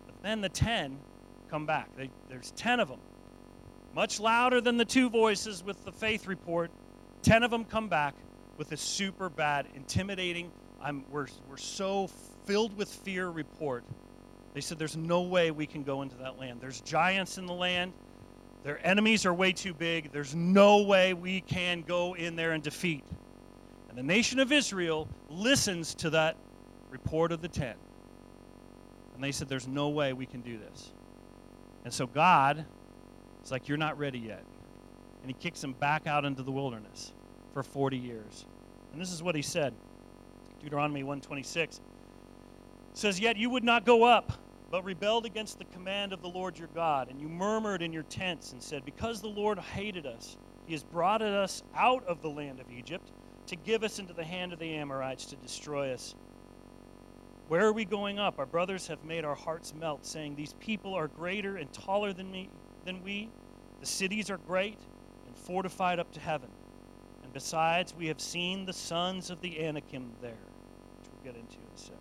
But 0.06 0.16
then 0.24 0.42
the 0.42 0.50
10 0.50 0.98
come 1.50 1.66
back. 1.66 1.90
They, 1.96 2.10
there's 2.30 2.52
10 2.52 2.80
of 2.80 2.88
them. 2.88 3.00
Much 3.94 4.20
louder 4.20 4.62
than 4.62 4.78
the 4.78 4.86
two 4.86 5.10
voices 5.10 5.64
with 5.64 5.84
the 5.84 5.92
faith 5.92 6.28
report. 6.28 6.72
10 7.24 7.44
of 7.44 7.52
them 7.52 7.66
come 7.66 7.90
back 7.90 8.16
with 8.58 8.72
a 8.72 8.78
super 8.78 9.30
bad, 9.30 9.68
intimidating 9.76 10.52
I'm, 10.84 11.04
we're, 11.12 11.28
we're 11.48 11.58
so 11.58 12.10
filled 12.46 12.76
with 12.76 12.90
fear 12.90 13.30
report. 13.30 13.84
They 14.54 14.62
said, 14.62 14.78
There's 14.78 14.98
no 14.98 15.22
way 15.22 15.52
we 15.52 15.66
can 15.66 15.84
go 15.84 16.02
into 16.02 16.16
that 16.18 16.40
land. 16.40 16.60
There's 16.62 16.82
giants 16.82 17.38
in 17.38 17.46
the 17.46 17.54
land. 17.54 17.94
Their 18.64 18.86
enemies 18.86 19.26
are 19.26 19.34
way 19.34 19.52
too 19.54 19.74
big. 19.74 20.12
There's 20.12 20.36
no 20.36 20.84
way 20.84 21.14
we 21.14 21.42
can 21.42 21.82
go 21.82 22.16
in 22.16 22.36
there 22.36 22.52
and 22.52 22.62
defeat. 22.62 23.04
And 23.90 23.98
the 23.98 24.04
nation 24.04 24.40
of 24.40 24.52
Israel 24.52 25.08
listens 25.30 25.96
to 25.96 26.10
that 26.12 26.38
report 26.90 27.32
of 27.32 27.42
the 27.42 27.48
ten. 27.48 27.76
And 29.16 29.24
they 29.24 29.32
said, 29.32 29.48
There's 29.48 29.68
no 29.68 29.90
way 29.90 30.14
we 30.14 30.26
can 30.26 30.42
do 30.42 30.58
this. 30.58 30.92
And 31.84 31.94
so 31.94 32.06
God 32.06 32.66
is 33.44 33.52
like, 33.52 33.68
You're 33.68 33.78
not 33.78 33.98
ready 33.98 34.20
yet. 34.20 34.44
And 35.22 35.30
he 35.30 35.34
kicks 35.34 35.62
them 35.62 35.74
back 35.74 36.08
out 36.08 36.26
into 36.26 36.44
the 36.44 36.52
wilderness 36.52 37.14
for 37.54 37.64
40 37.64 37.98
years. 37.98 38.46
And 38.92 39.00
this 39.02 39.12
is 39.12 39.24
what 39.24 39.36
he 39.36 39.42
said 39.42 39.74
Deuteronomy 40.62 41.04
126 41.04 41.80
says, 42.94 43.20
Yet 43.20 43.38
you 43.38 43.50
would 43.50 43.64
not 43.64 43.86
go 43.86 44.04
up, 44.04 44.34
but 44.70 44.84
rebelled 44.84 45.26
against 45.26 45.60
the 45.60 45.66
command 45.66 46.14
of 46.14 46.22
the 46.22 46.30
Lord 46.30 46.58
your 46.58 46.70
God. 46.70 47.10
And 47.10 47.20
you 47.20 47.28
murmured 47.28 47.82
in 47.82 47.92
your 47.92 48.04
tents 48.04 48.54
and 48.54 48.62
said, 48.62 48.86
Because 48.86 49.22
the 49.22 49.28
Lord 49.28 49.60
hated 49.60 50.06
us, 50.06 50.38
he 50.66 50.74
has 50.74 50.84
brought 50.84 51.22
us 51.22 51.64
out 51.76 52.06
of 52.06 52.22
the 52.22 52.30
land 52.30 52.60
of 52.60 52.72
Egypt 52.72 53.12
to 53.48 53.56
give 53.56 53.84
us 53.84 54.00
into 54.00 54.14
the 54.14 54.24
hand 54.24 54.54
of 54.54 54.60
the 54.60 54.76
Amorites 54.76 55.26
to 55.26 55.36
destroy 55.38 55.94
us. 55.94 56.16
Where 57.50 57.66
are 57.66 57.74
we 57.74 57.84
going 57.84 58.18
up? 58.18 58.40
Our 58.40 58.46
brothers 58.46 58.88
have 58.88 59.04
made 59.04 59.26
our 59.26 59.36
hearts 59.36 59.74
melt, 59.74 60.06
saying, 60.06 60.36
These 60.36 60.54
people 60.62 60.94
are 60.94 61.10
greater 61.10 61.58
and 61.58 61.72
taller 61.74 62.14
than, 62.14 62.32
me, 62.32 62.50
than 62.86 63.04
we. 63.04 63.30
The 63.82 63.86
cities 63.86 64.30
are 64.30 64.38
great 64.38 64.80
and 65.28 65.36
fortified 65.36 66.00
up 66.00 66.12
to 66.14 66.22
heaven. 66.22 66.50
And 67.24 67.34
besides, 67.34 67.94
we 67.98 68.08
have 68.08 68.22
seen 68.22 68.66
the 68.66 68.72
sons 68.72 69.30
of 69.30 69.42
the 69.42 69.60
Anakim 69.66 70.12
there, 70.22 70.32
which 70.32 71.10
we'll 71.12 71.34
get 71.34 71.40
into 71.40 71.58
in 71.58 71.76
a 71.76 71.78
second. 71.78 72.01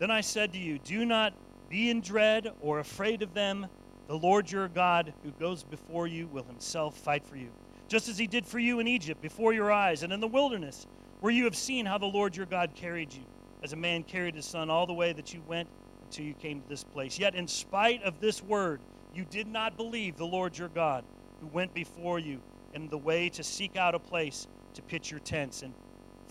Then 0.00 0.10
I 0.10 0.22
said 0.22 0.54
to 0.54 0.58
you, 0.58 0.78
Do 0.78 1.04
not 1.04 1.34
be 1.68 1.90
in 1.90 2.00
dread 2.00 2.52
or 2.62 2.78
afraid 2.80 3.22
of 3.22 3.34
them. 3.34 3.66
The 4.08 4.16
Lord 4.16 4.50
your 4.50 4.66
God, 4.66 5.12
who 5.22 5.30
goes 5.32 5.62
before 5.62 6.06
you, 6.06 6.26
will 6.28 6.42
himself 6.42 6.96
fight 6.96 7.22
for 7.24 7.36
you, 7.36 7.50
just 7.86 8.08
as 8.08 8.16
he 8.16 8.26
did 8.26 8.46
for 8.46 8.58
you 8.58 8.80
in 8.80 8.88
Egypt, 8.88 9.20
before 9.20 9.52
your 9.52 9.70
eyes, 9.70 10.02
and 10.02 10.10
in 10.10 10.18
the 10.18 10.26
wilderness, 10.26 10.86
where 11.20 11.32
you 11.32 11.44
have 11.44 11.54
seen 11.54 11.84
how 11.84 11.98
the 11.98 12.06
Lord 12.06 12.34
your 12.34 12.46
God 12.46 12.74
carried 12.74 13.12
you 13.12 13.22
as 13.62 13.74
a 13.74 13.76
man 13.76 14.02
carried 14.02 14.34
his 14.34 14.46
son 14.46 14.70
all 14.70 14.86
the 14.86 14.92
way 14.92 15.12
that 15.12 15.34
you 15.34 15.42
went 15.46 15.68
until 16.04 16.24
you 16.24 16.32
came 16.32 16.62
to 16.62 16.68
this 16.68 16.82
place. 16.82 17.18
Yet, 17.18 17.34
in 17.34 17.46
spite 17.46 18.02
of 18.02 18.18
this 18.20 18.42
word, 18.42 18.80
you 19.14 19.26
did 19.26 19.46
not 19.46 19.76
believe 19.76 20.16
the 20.16 20.24
Lord 20.24 20.56
your 20.56 20.68
God, 20.68 21.04
who 21.42 21.46
went 21.48 21.74
before 21.74 22.18
you 22.18 22.40
in 22.72 22.88
the 22.88 22.98
way 22.98 23.28
to 23.28 23.44
seek 23.44 23.76
out 23.76 23.94
a 23.94 23.98
place 23.98 24.46
to 24.74 24.82
pitch 24.82 25.10
your 25.10 25.20
tents, 25.20 25.62
and 25.62 25.74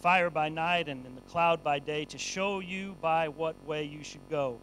fire 0.02 0.30
by 0.30 0.50
night 0.50 0.88
and 0.88 1.06
in 1.06 1.16
the 1.16 1.22
cloud 1.22 1.64
by 1.64 1.80
day, 1.80 2.06
to 2.06 2.18
show 2.18 2.60
you 2.60 2.96
by 3.02 3.28
what 3.28 3.56
way 3.66 3.84
you 3.84 4.04
should 4.04 4.28
go. 4.30 4.60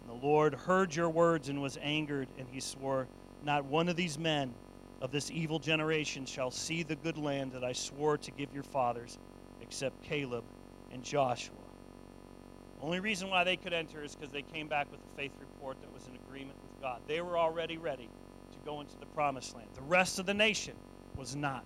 And 0.00 0.10
the 0.10 0.26
Lord 0.26 0.54
heard 0.54 0.94
your 0.94 1.10
words 1.10 1.48
and 1.48 1.60
was 1.60 1.78
angered, 1.82 2.28
and 2.38 2.46
he 2.50 2.60
swore, 2.60 3.06
Not 3.44 3.64
one 3.64 3.88
of 3.88 3.96
these 3.96 4.18
men 4.18 4.52
of 5.00 5.12
this 5.12 5.30
evil 5.30 5.58
generation 5.58 6.26
shall 6.26 6.50
see 6.50 6.82
the 6.82 6.96
good 6.96 7.18
land 7.18 7.52
that 7.52 7.62
I 7.62 7.72
swore 7.72 8.18
to 8.18 8.30
give 8.32 8.52
your 8.52 8.62
fathers, 8.62 9.18
except 9.60 10.02
Caleb 10.02 10.44
and 10.92 11.02
Joshua. 11.02 11.54
Only 12.80 13.00
reason 13.00 13.28
why 13.28 13.44
they 13.44 13.56
could 13.56 13.72
enter 13.72 14.02
is 14.04 14.14
because 14.14 14.32
they 14.32 14.42
came 14.42 14.68
back 14.68 14.90
with 14.90 15.00
a 15.00 15.16
faith 15.16 15.32
report 15.40 15.80
that 15.80 15.92
was 15.92 16.06
in 16.06 16.14
agreement 16.26 16.56
with 16.62 16.80
God. 16.80 17.00
They 17.06 17.20
were 17.20 17.36
already 17.36 17.76
ready 17.76 18.08
to 18.52 18.58
go 18.64 18.80
into 18.80 18.96
the 18.98 19.06
promised 19.06 19.54
land. 19.54 19.68
The 19.74 19.82
rest 19.82 20.18
of 20.18 20.26
the 20.26 20.34
nation 20.34 20.74
was 21.16 21.34
not. 21.34 21.64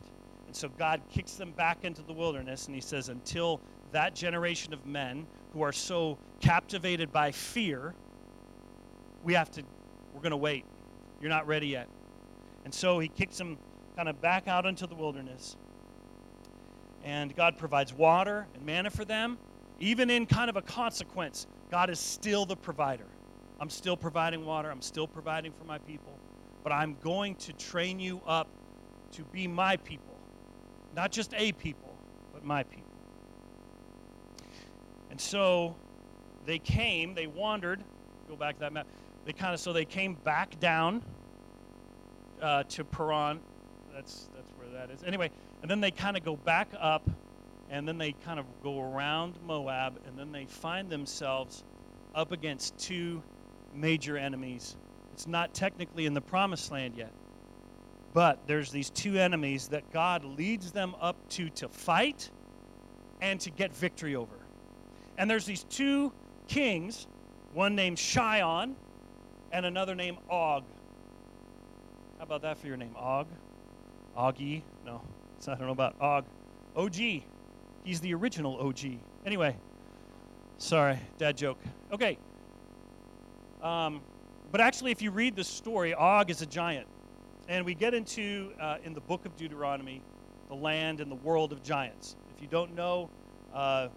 And 0.52 0.56
so 0.58 0.68
God 0.68 1.00
kicks 1.10 1.36
them 1.36 1.52
back 1.52 1.82
into 1.86 2.02
the 2.02 2.12
wilderness, 2.12 2.66
and 2.66 2.74
He 2.74 2.82
says, 2.82 3.08
until 3.08 3.58
that 3.90 4.14
generation 4.14 4.74
of 4.74 4.84
men 4.84 5.26
who 5.54 5.62
are 5.62 5.72
so 5.72 6.18
captivated 6.40 7.10
by 7.10 7.32
fear, 7.32 7.94
we 9.24 9.32
have 9.32 9.50
to, 9.52 9.62
we're 10.12 10.20
going 10.20 10.32
to 10.32 10.36
wait. 10.36 10.66
You're 11.22 11.30
not 11.30 11.46
ready 11.46 11.68
yet. 11.68 11.88
And 12.66 12.74
so 12.74 12.98
He 12.98 13.08
kicks 13.08 13.38
them 13.38 13.56
kind 13.96 14.10
of 14.10 14.20
back 14.20 14.46
out 14.46 14.66
into 14.66 14.86
the 14.86 14.94
wilderness. 14.94 15.56
And 17.02 17.34
God 17.34 17.56
provides 17.56 17.94
water 17.94 18.46
and 18.54 18.66
manna 18.66 18.90
for 18.90 19.06
them 19.06 19.38
even 19.80 20.10
in 20.10 20.26
kind 20.26 20.50
of 20.50 20.56
a 20.56 20.62
consequence, 20.62 21.46
God 21.70 21.88
is 21.88 21.98
still 21.98 22.44
the 22.44 22.56
provider. 22.56 23.06
I'm 23.58 23.70
still 23.70 23.96
providing 23.96 24.44
water, 24.44 24.70
I'm 24.70 24.82
still 24.82 25.06
providing 25.06 25.50
for 25.50 25.64
my 25.64 25.78
people, 25.78 26.12
but 26.62 26.74
I'm 26.74 26.94
going 27.02 27.36
to 27.36 27.54
train 27.54 27.98
you 27.98 28.20
up 28.26 28.48
to 29.12 29.22
be 29.24 29.48
my 29.48 29.78
people. 29.78 30.11
Not 30.94 31.12
just 31.12 31.32
a 31.34 31.52
people, 31.52 31.94
but 32.32 32.44
my 32.44 32.62
people. 32.62 32.90
And 35.10 35.20
so 35.20 35.74
they 36.46 36.58
came, 36.58 37.14
they 37.14 37.26
wandered, 37.26 37.82
go 38.28 38.36
back 38.36 38.54
to 38.54 38.60
that 38.60 38.72
map. 38.72 38.86
They 39.24 39.32
kind 39.32 39.54
of, 39.54 39.60
so 39.60 39.72
they 39.72 39.84
came 39.84 40.14
back 40.14 40.58
down 40.58 41.02
uh, 42.40 42.64
to 42.64 42.84
Paran. 42.84 43.40
That's, 43.94 44.28
that's 44.34 44.50
where 44.56 44.68
that 44.70 44.90
is. 44.90 45.02
Anyway, 45.04 45.30
and 45.60 45.70
then 45.70 45.80
they 45.80 45.90
kind 45.90 46.16
of 46.16 46.24
go 46.24 46.36
back 46.36 46.68
up 46.78 47.08
and 47.72 47.88
then 47.88 47.96
they 47.96 48.12
kind 48.12 48.38
of 48.38 48.44
go 48.62 48.82
around 48.82 49.34
Moab, 49.46 49.98
and 50.06 50.18
then 50.18 50.30
they 50.30 50.44
find 50.44 50.90
themselves 50.90 51.64
up 52.14 52.30
against 52.30 52.76
two 52.76 53.22
major 53.74 54.18
enemies. 54.18 54.76
It's 55.14 55.26
not 55.26 55.54
technically 55.54 56.04
in 56.04 56.12
the 56.12 56.20
promised 56.20 56.70
land 56.70 56.98
yet, 56.98 57.10
but 58.14 58.46
there's 58.46 58.70
these 58.70 58.90
two 58.90 59.16
enemies 59.16 59.68
that 59.68 59.90
God 59.92 60.24
leads 60.24 60.70
them 60.72 60.94
up 61.00 61.16
to 61.30 61.48
to 61.50 61.68
fight 61.68 62.30
and 63.20 63.40
to 63.40 63.50
get 63.50 63.74
victory 63.74 64.16
over. 64.16 64.36
And 65.18 65.30
there's 65.30 65.46
these 65.46 65.64
two 65.64 66.12
kings, 66.48 67.06
one 67.54 67.74
named 67.74 67.98
Sihon 67.98 68.74
and 69.52 69.66
another 69.66 69.94
named 69.94 70.18
Og. 70.28 70.64
How 72.18 72.24
about 72.24 72.42
that 72.42 72.58
for 72.58 72.66
your 72.66 72.76
name? 72.76 72.94
Og? 72.96 73.26
Augie? 74.16 74.62
No, 74.84 75.00
I 75.48 75.54
don't 75.54 75.66
know 75.66 75.72
about 75.72 75.94
Og. 76.00 76.24
OG. 76.76 77.22
He's 77.84 78.00
the 78.00 78.14
original 78.14 78.58
OG. 78.60 78.98
Anyway, 79.26 79.56
sorry, 80.58 80.98
dad 81.18 81.36
joke. 81.36 81.58
Okay. 81.92 82.18
Um, 83.62 84.00
but 84.50 84.60
actually, 84.60 84.90
if 84.90 85.02
you 85.02 85.10
read 85.10 85.36
the 85.36 85.44
story, 85.44 85.94
Og 85.94 86.30
is 86.30 86.42
a 86.42 86.46
giant. 86.46 86.86
And 87.52 87.66
we 87.66 87.74
get 87.74 87.92
into, 87.92 88.50
uh, 88.58 88.78
in 88.82 88.94
the 88.94 89.00
book 89.02 89.26
of 89.26 89.36
Deuteronomy, 89.36 90.00
the 90.48 90.54
land 90.54 91.02
and 91.02 91.10
the 91.10 91.16
world 91.16 91.52
of 91.52 91.62
giants. 91.62 92.16
If 92.34 92.40
you 92.40 92.48
don't 92.48 92.74
know 92.74 93.10
uh, 93.52 93.88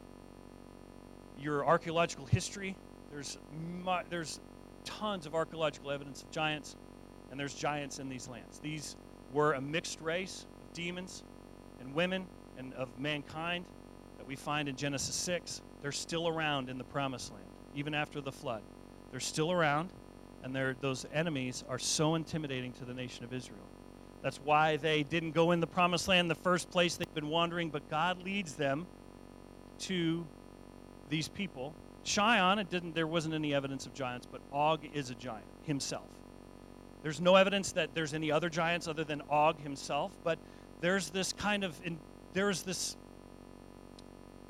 your 1.39 1.65
archaeological 1.65 2.25
history, 2.25 2.75
there's, 3.09 3.37
mu- 3.85 4.03
there's 4.09 4.41
tons 4.83 5.25
of 5.25 5.35
archaeological 5.35 5.89
evidence 5.89 6.21
of 6.21 6.31
giants, 6.31 6.75
and 7.31 7.39
there's 7.39 7.53
giants 7.53 7.99
in 7.99 8.09
these 8.09 8.27
lands. 8.27 8.59
These 8.59 8.97
were 9.31 9.53
a 9.53 9.61
mixed 9.61 10.01
race 10.01 10.45
of 10.61 10.73
demons 10.73 11.23
and 11.79 11.95
women 11.95 12.27
and 12.57 12.73
of 12.73 12.89
mankind 12.99 13.63
that 14.17 14.27
we 14.27 14.35
find 14.35 14.67
in 14.67 14.75
Genesis 14.75 15.15
6, 15.15 15.61
they're 15.81 15.93
still 15.93 16.27
around 16.27 16.69
in 16.69 16.77
the 16.77 16.83
promised 16.83 17.31
land, 17.31 17.47
even 17.73 17.93
after 17.93 18.19
the 18.19 18.33
flood. 18.33 18.63
They're 19.11 19.21
still 19.21 19.49
around, 19.49 19.91
and 20.45 20.55
those 20.79 21.07
enemies 21.11 21.63
are 21.67 21.79
so 21.79 22.13
intimidating 22.13 22.71
to 22.73 22.85
the 22.85 22.93
nation 22.93 23.25
of 23.25 23.33
Israel. 23.33 23.65
That's 24.21 24.37
why 24.37 24.77
they 24.77 25.01
didn't 25.01 25.31
go 25.31 25.51
in 25.51 25.59
the 25.59 25.67
promised 25.67 26.07
land 26.07 26.29
the 26.29 26.35
first 26.35 26.69
place. 26.69 26.97
They've 26.97 27.13
been 27.15 27.29
wandering, 27.29 27.69
but 27.69 27.89
God 27.89 28.23
leads 28.23 28.53
them 28.53 28.85
to 29.79 30.25
these 31.09 31.27
people. 31.27 31.73
Sihon, 32.03 32.59
it 32.59 32.69
didn't, 32.69 32.93
there 32.93 33.07
wasn't 33.07 33.33
any 33.33 33.55
evidence 33.55 33.87
of 33.87 33.95
giants, 33.95 34.27
but 34.31 34.39
Og 34.53 34.81
is 34.93 35.09
a 35.09 35.15
giant 35.15 35.45
himself. 35.63 36.07
There's 37.01 37.19
no 37.19 37.35
evidence 37.35 37.71
that 37.71 37.95
there's 37.95 38.13
any 38.13 38.31
other 38.31 38.49
giants 38.49 38.87
other 38.87 39.03
than 39.03 39.23
Og 39.31 39.59
himself, 39.59 40.11
but 40.23 40.37
there's 40.79 41.09
this 41.09 41.33
kind 41.33 41.63
of, 41.63 41.79
in, 41.83 41.97
there's 42.33 42.61
this 42.61 42.97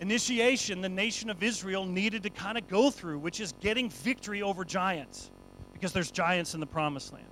initiation 0.01 0.81
the 0.81 0.89
nation 0.89 1.29
of 1.29 1.41
Israel 1.41 1.85
needed 1.85 2.23
to 2.23 2.29
kind 2.29 2.57
of 2.57 2.67
go 2.67 2.89
through, 2.89 3.19
which 3.19 3.39
is 3.39 3.53
getting 3.61 3.89
victory 3.89 4.41
over 4.41 4.65
giants, 4.65 5.31
because 5.75 5.91
there's 5.91 6.09
giants 6.09 6.53
in 6.53 6.61
the 6.61 6.65
promised 6.65 7.11
land. 7.11 7.27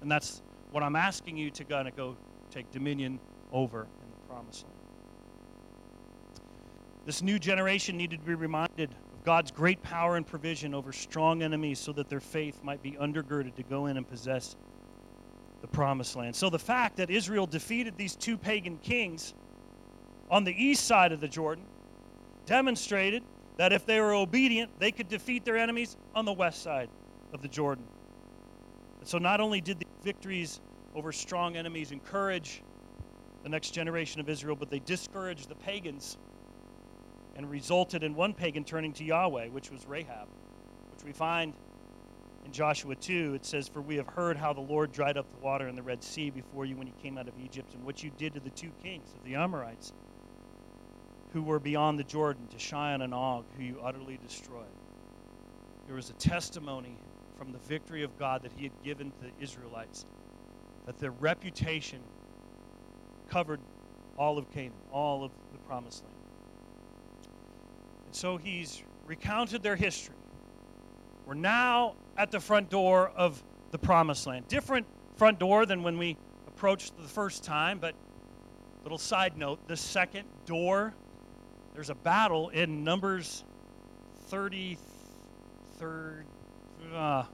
And 0.00 0.10
that's 0.10 0.40
what 0.70 0.82
I'm 0.82 0.96
asking 0.96 1.36
you 1.36 1.50
to 1.50 1.64
kind 1.64 1.86
of 1.86 1.94
go 1.94 2.16
take 2.50 2.70
dominion 2.70 3.20
over 3.52 3.82
in 3.82 4.10
the 4.10 4.28
promised 4.32 4.64
land. 4.64 4.76
This 7.04 7.20
new 7.22 7.38
generation 7.38 7.98
needed 7.98 8.20
to 8.20 8.26
be 8.26 8.34
reminded 8.34 8.90
of 9.12 9.24
God's 9.24 9.50
great 9.50 9.82
power 9.82 10.16
and 10.16 10.26
provision 10.26 10.72
over 10.72 10.90
strong 10.90 11.42
enemies 11.42 11.78
so 11.78 11.92
that 11.92 12.08
their 12.08 12.18
faith 12.18 12.64
might 12.64 12.82
be 12.82 12.92
undergirded 12.92 13.54
to 13.56 13.62
go 13.62 13.86
in 13.86 13.98
and 13.98 14.08
possess 14.08 14.56
the 15.60 15.68
promised 15.68 16.16
land. 16.16 16.34
So 16.34 16.48
the 16.48 16.58
fact 16.58 16.96
that 16.96 17.10
Israel 17.10 17.46
defeated 17.46 17.98
these 17.98 18.16
two 18.16 18.38
pagan 18.38 18.78
kings 18.78 19.34
on 20.30 20.44
the 20.44 20.64
east 20.64 20.86
side 20.86 21.12
of 21.12 21.20
the 21.20 21.28
Jordan 21.28 21.64
demonstrated 22.46 23.22
that 23.58 23.74
if 23.74 23.84
they 23.84 24.00
were 24.00 24.14
obedient, 24.14 24.70
they 24.80 24.92
could 24.92 25.08
defeat 25.08 25.44
their 25.44 25.58
enemies 25.58 25.98
on 26.14 26.24
the 26.24 26.32
west 26.32 26.62
side 26.62 26.88
of 27.36 27.42
the 27.42 27.48
Jordan. 27.48 27.84
And 29.00 29.06
so 29.06 29.18
not 29.18 29.40
only 29.40 29.60
did 29.60 29.78
the 29.78 29.86
victories 30.02 30.58
over 30.94 31.12
strong 31.12 31.54
enemies 31.54 31.92
encourage 31.92 32.62
the 33.42 33.50
next 33.50 33.72
generation 33.72 34.22
of 34.22 34.28
Israel, 34.30 34.56
but 34.56 34.70
they 34.70 34.78
discouraged 34.78 35.50
the 35.50 35.54
pagans 35.54 36.16
and 37.36 37.50
resulted 37.50 38.02
in 38.02 38.14
one 38.14 38.32
pagan 38.32 38.64
turning 38.64 38.94
to 38.94 39.04
Yahweh, 39.04 39.48
which 39.48 39.70
was 39.70 39.86
Rahab, 39.86 40.26
which 40.94 41.04
we 41.04 41.12
find 41.12 41.52
in 42.46 42.52
Joshua 42.52 42.94
2. 42.96 43.34
It 43.34 43.44
says, 43.44 43.68
For 43.68 43.82
we 43.82 43.96
have 43.96 44.08
heard 44.08 44.38
how 44.38 44.54
the 44.54 44.62
Lord 44.62 44.90
dried 44.90 45.18
up 45.18 45.30
the 45.30 45.44
water 45.44 45.68
in 45.68 45.76
the 45.76 45.82
Red 45.82 46.02
Sea 46.02 46.30
before 46.30 46.64
you 46.64 46.74
when 46.74 46.86
you 46.86 46.94
came 47.02 47.18
out 47.18 47.28
of 47.28 47.34
Egypt, 47.38 47.74
and 47.74 47.84
what 47.84 48.02
you 48.02 48.10
did 48.16 48.32
to 48.32 48.40
the 48.40 48.50
two 48.50 48.70
kings 48.82 49.12
of 49.12 49.22
the 49.24 49.34
Amorites 49.34 49.92
who 51.34 51.42
were 51.42 51.60
beyond 51.60 51.98
the 51.98 52.04
Jordan, 52.04 52.46
to 52.46 52.58
Sihon 52.58 53.02
and 53.02 53.12
Og, 53.12 53.44
who 53.58 53.62
you 53.62 53.78
utterly 53.84 54.18
destroyed. 54.26 54.64
There 55.86 55.94
was 55.94 56.10
a 56.10 56.14
testimony 56.14 56.96
from 57.36 57.52
the 57.52 57.58
victory 57.58 58.02
of 58.02 58.18
God 58.18 58.42
that 58.42 58.52
he 58.56 58.64
had 58.64 58.82
given 58.82 59.10
to 59.10 59.20
the 59.20 59.32
Israelites, 59.40 60.04
that 60.86 60.98
their 60.98 61.10
reputation 61.12 62.00
covered 63.28 63.60
all 64.16 64.38
of 64.38 64.50
Canaan, 64.52 64.72
all 64.92 65.24
of 65.24 65.30
the 65.52 65.58
promised 65.58 66.04
land. 66.04 66.14
And 68.06 68.14
so 68.14 68.36
he's 68.36 68.82
recounted 69.06 69.62
their 69.62 69.76
history. 69.76 70.14
We're 71.26 71.34
now 71.34 71.94
at 72.16 72.30
the 72.30 72.40
front 72.40 72.70
door 72.70 73.10
of 73.16 73.42
the 73.72 73.78
promised 73.78 74.26
land. 74.26 74.48
Different 74.48 74.86
front 75.16 75.38
door 75.38 75.66
than 75.66 75.82
when 75.82 75.98
we 75.98 76.16
approached 76.46 76.96
the 76.96 77.08
first 77.08 77.42
time, 77.44 77.78
but 77.78 77.94
little 78.84 78.98
side 78.98 79.36
note 79.36 79.66
the 79.66 79.76
second 79.76 80.24
door, 80.44 80.94
there's 81.74 81.90
a 81.90 81.94
battle 81.94 82.50
in 82.50 82.84
Numbers 82.84 83.44
33rd. 84.30 86.22
Uh, 86.94 87.24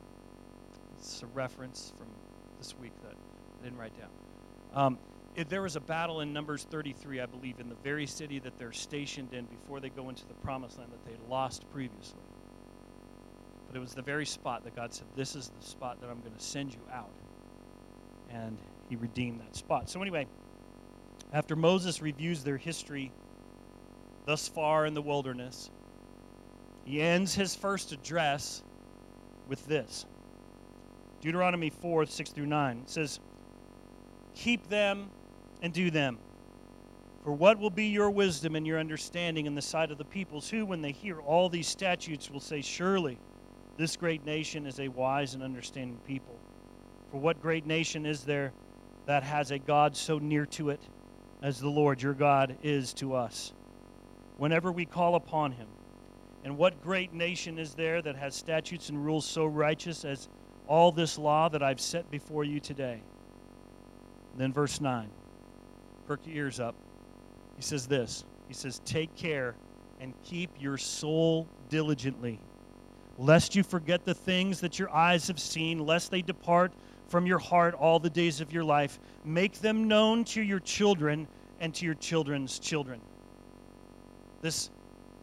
it's 0.99 1.23
a 1.23 1.27
reference 1.27 1.93
from 1.99 2.07
this 2.59 2.75
week 2.79 2.93
that 3.03 3.15
I 3.61 3.65
didn't 3.65 3.79
write 3.79 3.93
down. 3.99 4.11
Um, 4.75 4.99
it, 5.35 5.49
there 5.49 5.63
was 5.63 5.77
a 5.77 5.81
battle 5.81 6.21
in 6.21 6.33
Numbers 6.33 6.65
33, 6.71 7.21
I 7.21 7.27
believe, 7.27 7.59
in 7.59 7.69
the 7.69 7.75
very 7.77 8.07
city 8.07 8.39
that 8.41 8.59
they're 8.59 8.73
stationed 8.73 9.33
in 9.33 9.47
before 9.47 9.81
they 9.81 9.89
go 9.89 10.09
into 10.09 10.27
the 10.27 10.35
promised 10.35 10.79
land 10.79 10.91
that 10.93 11.05
they 11.05 11.17
lost 11.29 11.69
previously. 11.73 12.21
But 13.67 13.77
it 13.77 13.81
was 13.81 13.95
the 13.95 14.03
very 14.03 14.27
spot 14.27 14.65
that 14.65 14.77
God 14.77 14.93
said, 14.93 15.07
This 15.17 15.35
is 15.35 15.51
the 15.59 15.67
spot 15.67 16.01
that 16.01 16.11
I'm 16.11 16.21
going 16.21 16.35
to 16.35 16.43
send 16.43 16.73
you 16.73 16.81
out. 16.93 17.11
And 18.31 18.59
he 18.89 18.97
redeemed 18.97 19.41
that 19.41 19.57
spot. 19.57 19.89
So, 19.89 20.03
anyway, 20.03 20.27
after 21.33 21.57
Moses 21.57 22.03
reviews 22.03 22.45
their 22.45 22.59
history 22.59 23.11
thus 24.27 24.49
far 24.49 24.85
in 24.87 24.95
the 24.95 25.03
wilderness, 25.03 25.71
he 26.85 27.01
ends 27.01 27.35
his 27.35 27.55
first 27.55 27.93
address 27.93 28.63
with 29.53 29.67
this 29.67 30.07
Deuteronomy 31.21 31.69
4 31.69 32.07
6 32.07 32.31
through 32.31 32.47
9. 32.47 32.85
Says, 32.87 33.21
Keep 34.35 34.71
them 34.71 35.11
and 35.61 35.75
do 35.75 35.91
them. 35.91 36.17
For 37.23 37.33
what 37.33 37.59
will 37.59 37.69
be 37.69 37.89
your 37.89 38.09
wisdom 38.09 38.57
and 38.57 38.67
your 38.67 38.81
understanding 38.81 39.45
in 39.45 39.55
the 39.55 39.61
sight 39.61 39.91
of 39.91 39.99
the 39.99 40.07
peoples, 40.07 40.49
who, 40.49 40.65
when 40.65 40.81
they 40.81 40.93
hear 40.93 41.21
all 41.21 41.51
these 41.51 41.69
statutes, 41.69 42.31
will 42.31 42.41
say, 42.41 42.63
Surely 42.63 43.19
this 43.77 43.95
great 43.95 44.25
nation 44.25 44.67
is 44.67 44.81
a 44.81 44.89
wise 44.89 45.35
and 45.35 45.43
understanding 45.43 45.99
people. 46.07 46.39
For 47.11 47.19
what 47.19 47.43
great 47.43 47.67
nation 47.67 48.07
is 48.07 48.25
there 48.25 48.55
that 49.05 49.23
has 49.23 49.51
a 49.51 49.59
God 49.59 49.95
so 49.95 50.19
near 50.19 50.47
to 50.47 50.71
it 50.71 50.81
as 51.43 51.61
the 51.61 51.69
Lord 51.69 52.01
your 52.01 52.15
God 52.15 52.57
is 52.63 52.95
to 52.95 53.17
us? 53.17 53.53
Whenever 54.39 54.73
we 54.73 54.87
call 54.87 55.15
upon 55.15 55.53
him. 55.53 55.69
And 56.45 56.59
what 56.59 56.83
great 56.83 57.13
nation 57.13 57.59
is 57.59 57.75
there 57.75 58.03
that 58.03 58.17
has 58.17 58.35
statutes 58.35 58.89
and 58.89 59.05
rules 59.05 59.25
so 59.25 59.47
righteous 59.47 60.05
as 60.05 60.29
all 60.67 60.91
this 60.91 61.19
law 61.19 61.49
that 61.49 61.63
I've 61.63 61.81
set 61.81 62.11
before 62.11 62.45
you 62.45 62.59
today? 62.59 63.01
And 64.33 64.41
then 64.41 64.53
verse 64.53 64.81
9 64.81 65.09
perk 66.07 66.27
your 66.27 66.37
ears 66.37 66.59
up. 66.59 66.75
He 67.57 67.63
says 67.63 67.87
this 67.87 68.25
He 68.49 68.55
says, 68.55 68.81
Take 68.85 69.15
care 69.15 69.55
and 70.01 70.13
keep 70.25 70.51
your 70.61 70.77
soul 70.77 71.47
diligently, 71.69 72.41
lest 73.19 73.55
you 73.55 73.63
forget 73.63 74.05
the 74.05 74.15
things 74.15 74.61
that 74.61 74.79
your 74.79 74.91
eyes 74.91 75.29
have 75.29 75.39
seen, 75.39 75.79
lest 75.79 76.11
they 76.11 76.23
depart 76.23 76.73
from 77.07 77.25
your 77.25 77.39
heart 77.39 77.75
all 77.75 78.01
the 78.01 78.11
days 78.11 78.41
of 78.41 78.53
your 78.53 78.65
life. 78.65 78.99
Make 79.25 79.61
them 79.61 79.87
known 79.87 80.25
to 80.25 80.43
your 80.43 80.59
children 80.61 81.29
and 81.61 81.73
to 81.75 81.85
your 81.85 81.95
children's 81.95 82.59
children. 82.59 83.01
This 84.41 84.71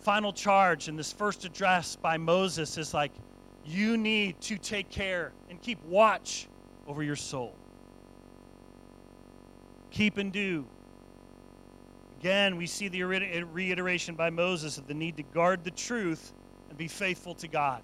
final 0.02 0.34
charge 0.34 0.88
in 0.88 0.96
this 0.96 1.12
first 1.12 1.46
address 1.46 1.96
by 1.96 2.18
Moses 2.18 2.78
is 2.78 2.94
like, 2.94 3.12
you 3.66 3.98
need 3.98 4.40
to 4.42 4.58
take 4.58 4.90
care 4.90 5.32
and 5.50 5.62
keep 5.62 5.84
watch 5.86 6.48
over 6.88 7.04
your 7.04 7.16
soul 7.16 7.54
keep 9.92 10.18
and 10.18 10.32
do. 10.32 10.66
Again, 12.20 12.58
we 12.58 12.68
see 12.68 12.90
the 12.90 13.04
reiteration 13.04 14.16
by 14.16 14.30
Moses 14.30 14.78
of 14.78 14.88
the 14.88 14.94
need 14.94 15.18
to 15.18 15.24
guard 15.24 15.64
the 15.64 15.72
truth 15.72 16.34
and 16.70 16.78
be 16.78 16.88
faithful 16.88 17.34
to 17.36 17.48
God. 17.48 17.82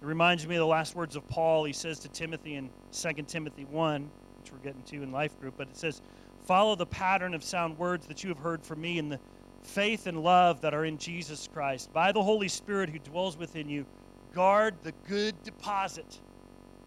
It 0.00 0.06
reminds 0.06 0.46
me 0.46 0.54
of 0.54 0.60
the 0.60 0.66
last 0.66 0.94
words 0.94 1.16
of 1.16 1.26
Paul. 1.28 1.64
He 1.64 1.72
says 1.72 1.98
to 2.00 2.08
Timothy 2.08 2.54
in 2.54 2.70
2 2.92 3.12
Timothy 3.26 3.64
1, 3.64 4.10
which 4.38 4.52
we're 4.52 4.58
getting 4.58 4.82
to 4.82 5.02
in 5.02 5.10
Life 5.10 5.38
Group, 5.40 5.54
but 5.56 5.68
it 5.68 5.76
says, 5.76 6.00
Follow 6.46 6.74
the 6.74 6.86
pattern 6.86 7.34
of 7.34 7.44
sound 7.44 7.78
words 7.78 8.06
that 8.06 8.22
you 8.24 8.28
have 8.28 8.38
heard 8.38 8.64
from 8.64 8.80
me 8.80 8.98
in 8.98 9.08
the 9.08 9.20
faith 9.62 10.06
and 10.06 10.22
love 10.22 10.60
that 10.62 10.74
are 10.74 10.84
in 10.84 10.98
Jesus 10.98 11.48
Christ. 11.52 11.92
By 11.92 12.12
the 12.12 12.22
Holy 12.22 12.48
Spirit 12.48 12.90
who 12.90 12.98
dwells 12.98 13.36
within 13.36 13.68
you, 13.68 13.86
guard 14.32 14.74
the 14.82 14.92
good 15.08 15.40
deposit 15.42 16.20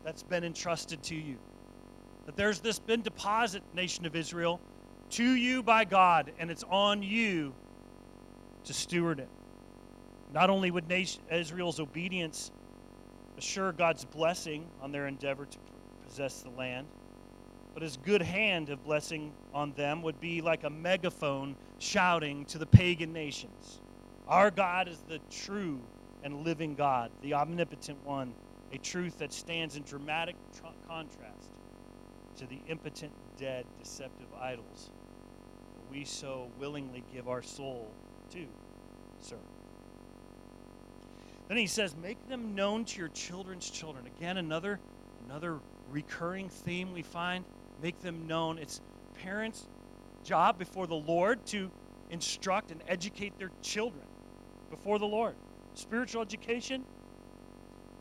that's 0.04 0.24
been 0.24 0.44
entrusted 0.44 1.02
to 1.04 1.16
you 1.16 1.38
that 2.26 2.36
there's 2.36 2.60
this 2.60 2.80
been 2.80 3.02
deposit, 3.02 3.64
nation 3.74 4.06
of 4.06 4.16
Israel, 4.16 4.60
to 5.12 5.24
you 5.36 5.62
by 5.62 5.86
God, 5.86 6.32
and 6.40 6.50
it's 6.50 6.64
on 6.70 7.04
you 7.04 7.54
to 8.64 8.74
steward 8.74 9.20
it. 9.20 9.30
Not 10.34 10.50
only 10.50 10.72
would 10.72 10.92
Israel's 11.32 11.80
obedience 11.80 12.52
assure 13.38 13.72
God's 13.72 14.06
blessing 14.06 14.66
on 14.82 14.92
their 14.92 15.08
endeavor 15.08 15.46
to 15.46 15.58
possess 16.08 16.42
the 16.42 16.50
land, 16.52 16.88
but 17.74 17.84
his 17.84 17.98
good 17.98 18.22
hand 18.22 18.70
of 18.70 18.84
blessing 18.84 19.32
on 19.54 19.74
them 19.74 20.02
would 20.02 20.20
be 20.20 20.42
like 20.42 20.64
a 20.64 20.70
megaphone 20.70 21.56
shouting 21.80 22.46
to 22.46 22.58
the 22.58 22.66
pagan 22.66 23.12
nations 23.12 23.80
Our 24.28 24.52
God 24.52 24.88
is 24.88 25.00
the 25.08 25.20
true 25.30 25.80
and 26.24 26.46
living 26.46 26.76
God, 26.76 27.12
the 27.22 27.34
omnipotent 27.34 28.04
one, 28.06 28.34
a 28.72 28.78
truth 28.78 29.18
that 29.18 29.34
stands 29.34 29.76
in 29.76 29.84
dramatic 29.84 30.36
tr- 30.56 30.68
contrast 30.88 31.50
to 32.38 32.46
the 32.48 32.60
impotent, 32.68 33.12
dead, 33.38 33.66
deceptive 33.80 34.28
idols 34.40 34.90
that 35.76 35.92
we 35.92 36.06
so 36.06 36.48
willingly 36.60 37.04
give 37.14 37.28
our 37.28 37.42
soul 37.42 37.92
to 38.32 38.46
sir. 39.20 39.36
Then 41.48 41.58
he 41.58 41.68
says, 41.68 41.96
Make 42.02 42.28
them 42.28 42.56
known 42.56 42.86
to 42.86 43.00
your 43.00 43.10
children's 43.10 43.70
children. 43.70 44.06
Again, 44.18 44.38
another, 44.38 44.80
another 45.26 45.60
recurring 45.92 46.50
theme 46.50 46.94
we 46.94 47.02
find. 47.02 47.44
Make 47.84 48.00
them 48.00 48.26
known. 48.26 48.58
It's 48.58 48.82
parents' 49.22 49.68
job 50.24 50.58
before 50.58 50.88
the 50.88 50.96
Lord 50.96 51.46
to 51.48 51.70
instruct 52.10 52.72
and 52.72 52.82
educate 52.88 53.38
their 53.38 53.52
children 53.62 54.06
before 54.72 54.98
the 54.98 55.06
Lord. 55.06 55.36
Spiritual 55.76 56.24
education, 56.24 56.84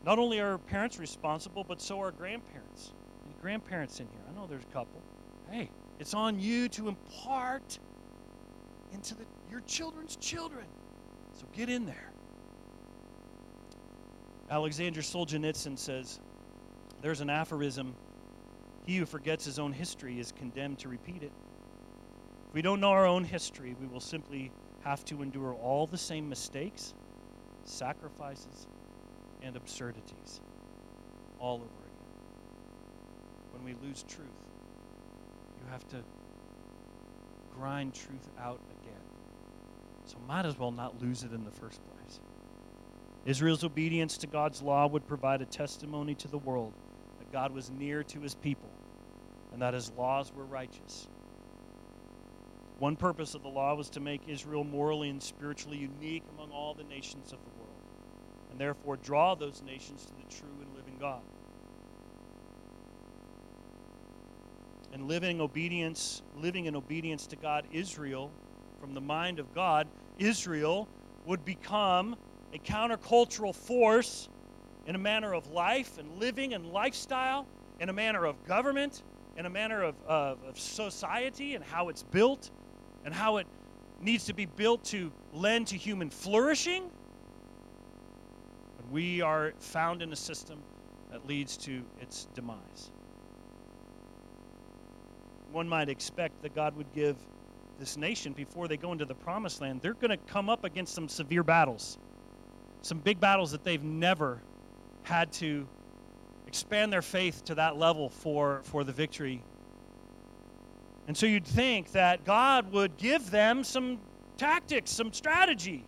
not 0.03 0.17
only 0.17 0.39
are 0.39 0.57
parents 0.57 0.97
responsible, 0.97 1.63
but 1.63 1.79
so 1.79 1.99
are 2.01 2.11
grandparents 2.11 2.93
grandparents 3.43 3.99
in 3.99 4.07
here. 4.07 4.21
I 4.29 4.39
know 4.39 4.47
there's 4.47 4.63
a 4.63 4.73
couple. 4.73 5.01
Hey, 5.51 5.69
it's 5.99 6.13
on 6.13 6.39
you 6.39 6.69
to 6.69 6.87
impart 6.87 7.77
into 8.93 9.15
the, 9.15 9.25
your 9.51 9.59
children's 9.67 10.15
children. 10.15 10.63
So 11.33 11.45
get 11.53 11.69
in 11.69 11.85
there. 11.85 12.09
Alexander 14.49 15.01
Solzhenitsyn 15.01 15.77
says 15.77 16.21
there's 17.01 17.19
an 17.19 17.29
aphorism 17.29 17.93
he 18.85 18.97
who 18.97 19.05
forgets 19.05 19.45
his 19.45 19.59
own 19.59 19.71
history 19.71 20.19
is 20.19 20.31
condemned 20.31 20.79
to 20.79 20.89
repeat 20.89 21.23
it. 21.23 21.31
If 22.49 22.53
we 22.53 22.61
don't 22.61 22.79
know 22.79 22.89
our 22.89 23.05
own 23.05 23.23
history, 23.23 23.75
we 23.79 23.87
will 23.87 23.99
simply 23.99 24.51
have 24.83 25.05
to 25.05 25.21
endure 25.21 25.53
all 25.53 25.87
the 25.87 25.97
same 25.97 26.27
mistakes, 26.27 26.93
sacrifices, 27.63 28.67
and 29.41 29.55
absurdities 29.55 30.41
all 31.39 31.55
over 31.55 31.63
again. 31.63 31.93
when 33.53 33.63
we 33.63 33.87
lose 33.87 34.03
truth. 34.03 34.27
You 35.59 35.71
have 35.71 35.87
to 35.89 35.97
grind 37.57 37.93
truth 37.93 38.29
out 38.39 38.59
again. 38.81 39.01
So 40.05 40.17
might 40.27 40.45
as 40.45 40.57
well 40.57 40.71
not 40.71 41.01
lose 41.01 41.23
it 41.23 41.31
in 41.31 41.43
the 41.45 41.51
first 41.51 41.79
place. 41.95 42.19
Israel's 43.25 43.63
obedience 43.63 44.17
to 44.19 44.27
God's 44.27 44.61
law 44.61 44.87
would 44.87 45.07
provide 45.07 45.41
a 45.41 45.45
testimony 45.45 46.15
to 46.15 46.27
the 46.27 46.37
world 46.37 46.73
God 47.33 47.53
was 47.53 47.69
near 47.69 48.03
to 48.03 48.21
his 48.21 48.35
people 48.35 48.69
and 49.51 49.61
that 49.61 49.73
his 49.73 49.91
laws 49.97 50.31
were 50.33 50.45
righteous. 50.45 51.07
One 52.79 52.95
purpose 52.95 53.35
of 53.35 53.43
the 53.43 53.49
law 53.49 53.75
was 53.75 53.89
to 53.91 53.99
make 53.99 54.21
Israel 54.27 54.63
morally 54.63 55.09
and 55.09 55.21
spiritually 55.21 55.77
unique 55.77 56.23
among 56.37 56.51
all 56.51 56.73
the 56.73 56.85
nations 56.85 57.33
of 57.33 57.39
the 57.43 57.59
world, 57.59 57.81
and 58.51 58.59
therefore 58.59 58.97
draw 58.97 59.35
those 59.35 59.61
nations 59.63 60.05
to 60.05 60.13
the 60.13 60.33
true 60.33 60.55
and 60.61 60.75
living 60.75 60.95
God. 60.99 61.21
and 64.93 65.07
living 65.07 65.41
obedience, 65.41 66.21
living 66.39 66.65
in 66.65 66.75
obedience 66.75 67.25
to 67.25 67.35
God, 67.35 67.65
Israel, 67.73 68.31
from 68.79 68.93
the 68.93 69.01
mind 69.01 69.39
of 69.39 69.53
God, 69.55 69.87
Israel 70.19 70.87
would 71.25 71.43
become 71.43 72.15
a 72.53 72.59
countercultural 72.59 73.55
force 73.55 74.29
in 74.85 74.95
a 74.95 74.99
manner 74.99 75.33
of 75.33 75.51
life 75.51 75.97
and 75.97 76.19
living 76.19 76.53
and 76.53 76.65
lifestyle, 76.71 77.45
in 77.79 77.89
a 77.89 77.93
manner 77.93 78.25
of 78.25 78.43
government, 78.45 79.01
in 79.37 79.45
a 79.45 79.49
manner 79.49 79.83
of, 79.83 79.95
of, 80.07 80.43
of 80.43 80.59
society 80.59 81.55
and 81.55 81.63
how 81.63 81.89
it's 81.89 82.03
built 82.03 82.49
and 83.05 83.13
how 83.13 83.37
it 83.37 83.47
needs 84.01 84.25
to 84.25 84.33
be 84.33 84.45
built 84.45 84.83
to 84.85 85.11
lend 85.33 85.67
to 85.67 85.77
human 85.77 86.09
flourishing. 86.09 86.83
But 88.77 88.91
we 88.91 89.21
are 89.21 89.53
found 89.59 90.01
in 90.01 90.11
a 90.11 90.15
system 90.15 90.59
that 91.11 91.27
leads 91.27 91.57
to 91.57 91.83
its 92.01 92.27
demise. 92.33 92.91
One 95.51 95.69
might 95.69 95.89
expect 95.89 96.41
that 96.41 96.55
God 96.55 96.75
would 96.75 96.91
give 96.93 97.15
this 97.79 97.97
nation 97.97 98.33
before 98.33 98.67
they 98.67 98.77
go 98.77 98.91
into 98.91 99.05
the 99.05 99.15
promised 99.15 99.61
land, 99.61 99.81
they're 99.81 99.93
going 99.93 100.11
to 100.11 100.17
come 100.17 100.49
up 100.49 100.63
against 100.63 100.93
some 100.93 101.09
severe 101.09 101.43
battles, 101.43 101.97
some 102.81 102.99
big 102.99 103.19
battles 103.19 103.51
that 103.51 103.63
they've 103.63 103.83
never 103.83 104.41
had 105.03 105.31
to 105.33 105.67
expand 106.47 106.93
their 106.93 107.01
faith 107.01 107.43
to 107.45 107.55
that 107.55 107.77
level 107.77 108.09
for, 108.09 108.61
for 108.63 108.83
the 108.83 108.91
victory. 108.91 109.41
And 111.07 111.17
so 111.17 111.25
you'd 111.25 111.45
think 111.45 111.91
that 111.91 112.23
God 112.25 112.71
would 112.71 112.95
give 112.97 113.29
them 113.31 113.63
some 113.63 113.99
tactics, 114.37 114.91
some 114.91 115.11
strategy. 115.11 115.83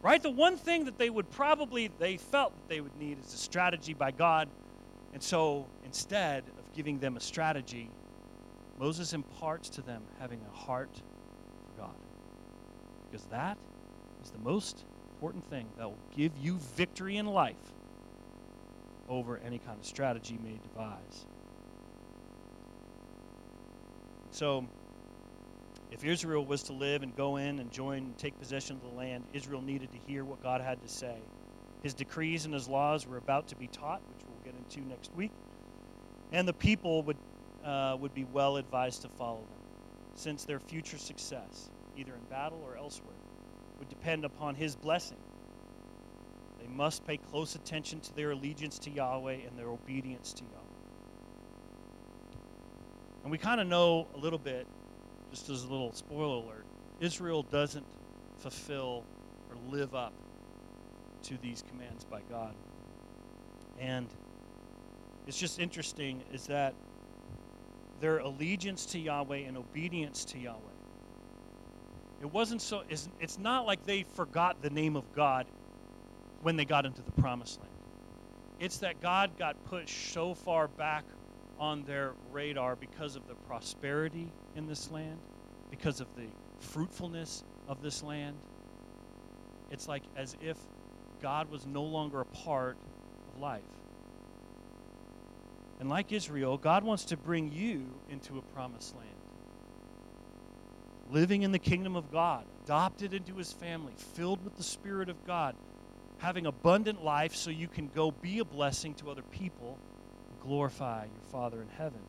Right? 0.00 0.22
The 0.22 0.30
one 0.30 0.56
thing 0.56 0.84
that 0.84 0.96
they 0.96 1.10
would 1.10 1.28
probably 1.30 1.90
they 1.98 2.18
felt 2.18 2.54
that 2.54 2.68
they 2.68 2.80
would 2.80 2.96
need 2.98 3.18
is 3.18 3.34
a 3.34 3.36
strategy 3.36 3.94
by 3.94 4.12
God. 4.12 4.48
And 5.12 5.22
so 5.22 5.66
instead 5.84 6.44
of 6.58 6.72
giving 6.74 6.98
them 7.00 7.16
a 7.16 7.20
strategy, 7.20 7.90
Moses 8.78 9.12
imparts 9.12 9.68
to 9.70 9.82
them 9.82 10.02
having 10.20 10.40
a 10.52 10.56
heart 10.56 10.94
for 10.94 11.82
God. 11.82 11.94
Because 13.10 13.26
that 13.26 13.58
is 14.22 14.30
the 14.30 14.38
most 14.38 14.84
important 15.14 15.44
thing 15.50 15.66
that 15.78 15.88
will 15.88 15.98
give 16.16 16.32
you 16.40 16.58
victory 16.76 17.16
in 17.16 17.26
life 17.26 17.56
over 19.08 19.38
any 19.38 19.58
kind 19.58 19.78
of 19.78 19.86
strategy 19.86 20.38
may 20.42 20.58
devise. 20.62 21.26
So, 24.30 24.66
if 25.90 26.04
Israel 26.04 26.44
was 26.44 26.64
to 26.64 26.72
live 26.72 27.02
and 27.02 27.16
go 27.16 27.36
in 27.36 27.58
and 27.58 27.72
join 27.72 27.98
and 27.98 28.18
take 28.18 28.38
possession 28.38 28.76
of 28.76 28.82
the 28.82 28.96
land, 28.96 29.24
Israel 29.32 29.62
needed 29.62 29.90
to 29.92 29.98
hear 29.98 30.24
what 30.24 30.42
God 30.42 30.60
had 30.60 30.80
to 30.82 30.88
say. 30.88 31.16
His 31.82 31.94
decrees 31.94 32.44
and 32.44 32.52
his 32.52 32.68
laws 32.68 33.06
were 33.06 33.16
about 33.16 33.48
to 33.48 33.56
be 33.56 33.68
taught, 33.68 34.00
which 34.08 34.26
we'll 34.26 34.52
get 34.52 34.54
into 34.58 34.86
next 34.88 35.14
week. 35.14 35.32
And 36.32 36.46
the 36.46 36.52
people 36.52 37.02
would, 37.04 37.16
uh, 37.64 37.96
would 37.98 38.14
be 38.14 38.24
well 38.24 38.58
advised 38.58 39.02
to 39.02 39.08
follow 39.08 39.38
them, 39.38 39.60
since 40.14 40.44
their 40.44 40.60
future 40.60 40.98
success, 40.98 41.70
either 41.96 42.12
in 42.12 42.20
battle 42.28 42.62
or 42.66 42.76
elsewhere, 42.76 43.16
would 43.78 43.88
depend 43.88 44.24
upon 44.24 44.54
his 44.54 44.76
blessing 44.76 45.16
must 46.78 47.04
pay 47.04 47.16
close 47.16 47.56
attention 47.56 47.98
to 47.98 48.14
their 48.14 48.30
allegiance 48.30 48.78
to 48.78 48.88
Yahweh 48.88 49.38
and 49.48 49.58
their 49.58 49.66
obedience 49.66 50.32
to 50.32 50.44
Yahweh. 50.44 50.54
And 53.24 53.32
we 53.32 53.36
kind 53.36 53.60
of 53.60 53.66
know 53.66 54.06
a 54.14 54.18
little 54.18 54.38
bit, 54.38 54.64
just 55.32 55.50
as 55.50 55.64
a 55.64 55.66
little 55.68 55.92
spoiler 55.92 56.36
alert, 56.36 56.64
Israel 57.00 57.42
doesn't 57.42 57.84
fulfill 58.38 59.02
or 59.50 59.76
live 59.76 59.96
up 59.96 60.12
to 61.24 61.36
these 61.38 61.64
commands 61.68 62.04
by 62.04 62.20
God. 62.30 62.54
And 63.80 64.06
it's 65.26 65.36
just 65.36 65.58
interesting 65.58 66.22
is 66.32 66.46
that 66.46 66.74
their 68.00 68.18
allegiance 68.18 68.86
to 68.86 69.00
Yahweh 69.00 69.38
and 69.38 69.56
obedience 69.56 70.24
to 70.26 70.38
Yahweh. 70.38 70.58
It 72.20 72.32
wasn't 72.32 72.62
so, 72.62 72.84
it's, 72.88 73.08
it's 73.20 73.36
not 73.36 73.66
like 73.66 73.84
they 73.84 74.04
forgot 74.14 74.62
the 74.62 74.70
name 74.70 74.94
of 74.94 75.12
God 75.16 75.44
when 76.42 76.56
they 76.56 76.64
got 76.64 76.86
into 76.86 77.02
the 77.02 77.12
promised 77.12 77.60
land. 77.60 77.72
It's 78.60 78.78
that 78.78 79.00
God 79.00 79.30
got 79.38 79.62
pushed 79.66 80.12
so 80.12 80.34
far 80.34 80.68
back 80.68 81.04
on 81.58 81.82
their 81.84 82.12
radar 82.32 82.76
because 82.76 83.16
of 83.16 83.26
the 83.28 83.34
prosperity 83.34 84.30
in 84.56 84.66
this 84.66 84.90
land, 84.90 85.18
because 85.70 86.00
of 86.00 86.06
the 86.16 86.26
fruitfulness 86.60 87.44
of 87.68 87.82
this 87.82 88.02
land. 88.02 88.36
It's 89.70 89.88
like 89.88 90.02
as 90.16 90.36
if 90.40 90.56
God 91.20 91.50
was 91.50 91.66
no 91.66 91.82
longer 91.82 92.20
a 92.20 92.24
part 92.24 92.76
of 93.34 93.40
life. 93.40 93.62
And 95.80 95.88
like 95.88 96.12
Israel, 96.12 96.56
God 96.56 96.82
wants 96.84 97.04
to 97.06 97.16
bring 97.16 97.52
you 97.52 97.84
into 98.10 98.38
a 98.38 98.42
promised 98.54 98.96
land. 98.96 99.08
Living 101.10 101.42
in 101.42 101.52
the 101.52 101.58
kingdom 101.58 101.96
of 101.96 102.10
God, 102.10 102.44
adopted 102.64 103.14
into 103.14 103.34
his 103.36 103.52
family, 103.52 103.92
filled 104.14 104.44
with 104.44 104.56
the 104.56 104.62
Spirit 104.62 105.08
of 105.08 105.24
God, 105.26 105.54
having 106.18 106.46
abundant 106.46 107.04
life 107.04 107.34
so 107.34 107.50
you 107.50 107.68
can 107.68 107.88
go 107.94 108.10
be 108.10 108.40
a 108.40 108.44
blessing 108.44 108.94
to 108.94 109.10
other 109.10 109.22
people 109.22 109.78
glorify 110.48 111.04
your 111.04 111.30
Father 111.30 111.60
in 111.60 111.68
heaven. 111.76 112.00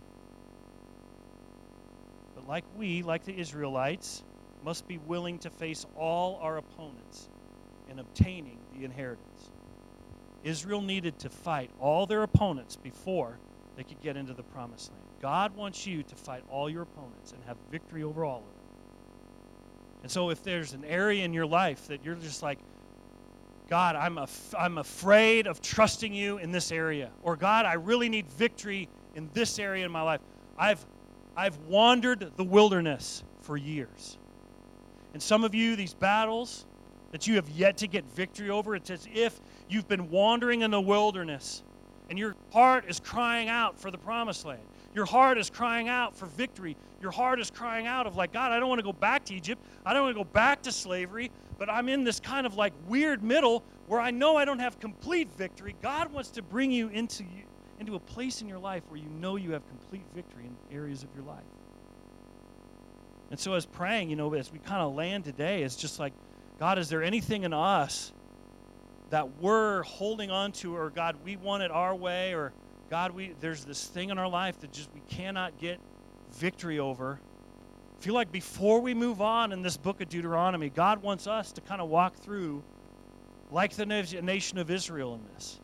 But 2.36 2.48
like 2.48 2.64
we, 2.78 3.04
like 3.04 3.26
the 3.26 3.38
Israelites, 3.38 4.24
must 4.64 4.88
be 4.88 4.98
willing 4.98 5.40
to 5.40 5.50
face 5.50 5.86
all 5.96 6.40
our 6.42 6.58
opponents 6.58 7.28
in 7.90 8.00
obtaining 8.00 8.58
the 8.78 8.86
inheritance. 8.86 9.50
Israel 10.44 10.82
needed 10.82 11.20
to 11.20 11.30
fight 11.30 11.70
all 11.80 12.06
their 12.06 12.24
opponents 12.24 12.78
before 12.78 13.38
they 13.76 13.84
could 13.84 14.02
get 14.02 14.16
into 14.16 14.34
the 14.34 14.44
promised 14.44 14.90
land. 14.92 15.04
God 15.22 15.56
wants 15.58 15.86
you 15.86 16.04
to 16.04 16.16
fight 16.16 16.44
all 16.50 16.70
your 16.70 16.84
opponents 16.84 17.34
and 17.34 17.44
have 17.46 17.58
victory 17.72 18.04
over 18.04 18.24
all 18.24 18.38
of 18.38 18.44
them. 18.44 18.54
And 20.04 20.12
so, 20.12 20.30
if 20.30 20.44
there's 20.44 20.72
an 20.72 20.86
area 20.86 21.26
in 21.26 21.34
your 21.34 21.46
life 21.46 21.88
that 21.88 22.06
you're 22.06 22.16
just 22.16 22.42
like, 22.42 22.60
God, 23.70 23.96
I'm, 23.96 24.18
af- 24.18 24.56
I'm 24.58 24.80
afraid 24.80 25.46
of 25.46 25.62
trusting 25.62 26.12
you 26.12 26.40
in 26.40 26.52
this 26.52 26.72
area. 26.72 27.12
Or, 27.22 27.36
God, 27.36 27.66
I 27.66 27.74
really 27.74 28.10
need 28.10 28.28
victory 28.32 28.90
in 29.16 29.30
this 29.34 29.60
area 29.60 29.86
in 29.86 29.92
my 29.92 30.02
life. 30.02 30.22
I've, 30.58 30.84
I've 31.38 31.58
wandered 31.60 32.32
the 32.36 32.44
wilderness 32.44 33.24
for 33.42 33.58
years. 33.58 34.18
And 35.14 35.22
some 35.22 35.44
of 35.44 35.54
you, 35.54 35.76
these 35.76 35.94
battles 35.94 36.66
that 37.12 37.28
you 37.28 37.36
have 37.36 37.50
yet 37.50 37.78
to 37.78 37.88
get 37.88 38.06
victory 38.12 38.50
over, 38.50 38.76
it's 38.76 38.90
as 38.90 39.08
if 39.14 39.40
you've 39.70 39.88
been 39.88 40.10
wandering 40.10 40.62
in 40.62 40.72
the 40.72 40.82
wilderness 40.82 41.64
and 42.10 42.18
your 42.18 42.36
heart 42.52 42.86
is 42.88 43.00
crying 43.00 43.50
out 43.50 43.80
for 43.80 43.92
the 43.92 43.98
promised 43.98 44.46
land. 44.46 44.62
Your 44.96 45.06
heart 45.06 45.38
is 45.38 45.50
crying 45.50 45.88
out 45.88 46.16
for 46.16 46.26
victory. 46.26 46.76
Your 47.02 47.12
heart 47.12 47.40
is 47.40 47.52
crying 47.52 47.86
out 47.86 48.08
of 48.08 48.16
like, 48.16 48.34
God, 48.34 48.52
I 48.52 48.60
don't 48.60 48.68
want 48.68 48.80
to 48.80 48.84
go 48.84 48.94
back 48.94 49.26
to 49.26 49.36
Egypt. 49.36 49.64
I 49.86 49.94
don't 49.94 50.04
want 50.04 50.18
to 50.18 50.24
go 50.24 50.30
back 50.30 50.64
to 50.64 50.72
slavery 50.72 51.30
but 51.60 51.70
I'm 51.70 51.90
in 51.90 52.04
this 52.04 52.20
kind 52.20 52.48
of 52.48 52.56
like 52.56 52.74
weird 52.88 53.22
middle 53.22 53.64
where 53.88 54.00
I 54.00 54.12
know 54.12 54.38
I 54.38 54.46
don't 54.46 54.60
have 54.60 54.80
complete 54.80 55.28
victory. 55.36 55.76
God 55.82 56.12
wants 56.12 56.30
to 56.32 56.42
bring 56.42 56.72
you 56.72 56.88
into 56.88 57.24
into 57.80 57.96
a 57.96 58.00
place 58.00 58.42
in 58.42 58.48
your 58.48 58.60
life 58.60 58.84
where 58.90 59.00
you 59.00 59.08
know 59.22 59.36
you 59.36 59.52
have 59.52 59.66
complete 59.70 60.04
victory 60.14 60.46
in 60.46 60.76
areas 60.76 61.04
of 61.04 61.10
your 61.16 61.24
life. 61.24 61.44
And 63.32 63.40
so 63.40 63.54
as 63.54 63.66
praying, 63.66 64.10
you 64.10 64.16
know, 64.16 64.34
as 64.34 64.52
we 64.52 64.60
kind 64.60 64.82
of 64.82 64.96
land 64.96 65.24
today, 65.24 65.64
it's 65.64 65.78
just 65.78 65.98
like, 65.98 66.12
God, 66.60 66.78
is 66.78 66.90
there 66.90 67.04
anything 67.04 67.44
in 67.44 67.54
us 67.54 68.12
that 69.12 69.42
we're 69.42 69.84
holding 69.84 70.30
on 70.30 70.52
to, 70.52 70.76
or 70.76 70.90
God, 70.90 71.16
we 71.24 71.38
want 71.38 71.64
it 71.64 71.72
our 71.72 71.96
way, 71.96 72.34
or 72.34 72.52
God, 72.90 73.12
we 73.12 73.34
there's 73.40 73.66
this 73.66 73.86
thing 73.86 74.10
in 74.10 74.18
our 74.18 74.28
life 74.28 74.60
that 74.62 74.72
just 74.72 74.90
we 74.94 75.02
cannot 75.16 75.58
get 75.60 75.80
victory 76.34 76.80
over 76.80 77.20
feel 78.00 78.14
like 78.14 78.32
before 78.32 78.80
we 78.80 78.94
move 78.94 79.22
on 79.22 79.52
in 79.52 79.62
this 79.62 79.76
book 79.76 80.02
of 80.02 80.08
Deuteronomy, 80.08 80.70
God 80.70 81.02
wants 81.02 81.28
us 81.28 81.52
to 81.54 81.62
kind 81.62 81.82
of 81.82 81.90
walk 81.90 82.16
through 82.16 82.64
like 83.52 83.74
the 83.74 83.86
nation 83.86 84.58
of 84.58 84.72
Israel 84.72 85.16
in 85.16 85.22
this. 85.34 85.60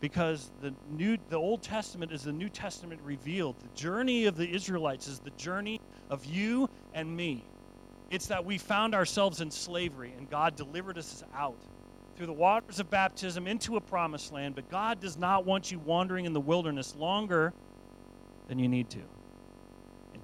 Because 0.00 0.50
the 0.60 0.74
new 0.90 1.16
the 1.30 1.36
Old 1.36 1.62
Testament 1.62 2.12
is 2.12 2.22
the 2.22 2.32
New 2.32 2.50
Testament 2.50 3.00
revealed. 3.02 3.56
The 3.58 3.80
journey 3.80 4.26
of 4.26 4.36
the 4.36 4.48
Israelites 4.48 5.08
is 5.08 5.18
the 5.20 5.30
journey 5.30 5.80
of 6.10 6.24
you 6.26 6.68
and 6.92 7.16
me. 7.16 7.42
It's 8.10 8.26
that 8.26 8.44
we 8.44 8.58
found 8.58 8.94
ourselves 8.94 9.40
in 9.40 9.50
slavery 9.50 10.12
and 10.18 10.28
God 10.28 10.56
delivered 10.56 10.98
us 10.98 11.24
out 11.34 11.56
through 12.16 12.26
the 12.26 12.32
waters 12.32 12.80
of 12.80 12.90
baptism 12.90 13.46
into 13.46 13.76
a 13.76 13.80
promised 13.80 14.32
land, 14.32 14.54
but 14.54 14.70
God 14.70 15.00
does 15.00 15.16
not 15.16 15.46
want 15.46 15.70
you 15.70 15.78
wandering 15.78 16.26
in 16.26 16.34
the 16.34 16.40
wilderness 16.40 16.94
longer 16.96 17.54
than 18.48 18.58
you 18.58 18.68
need 18.68 18.90
to. 18.90 19.00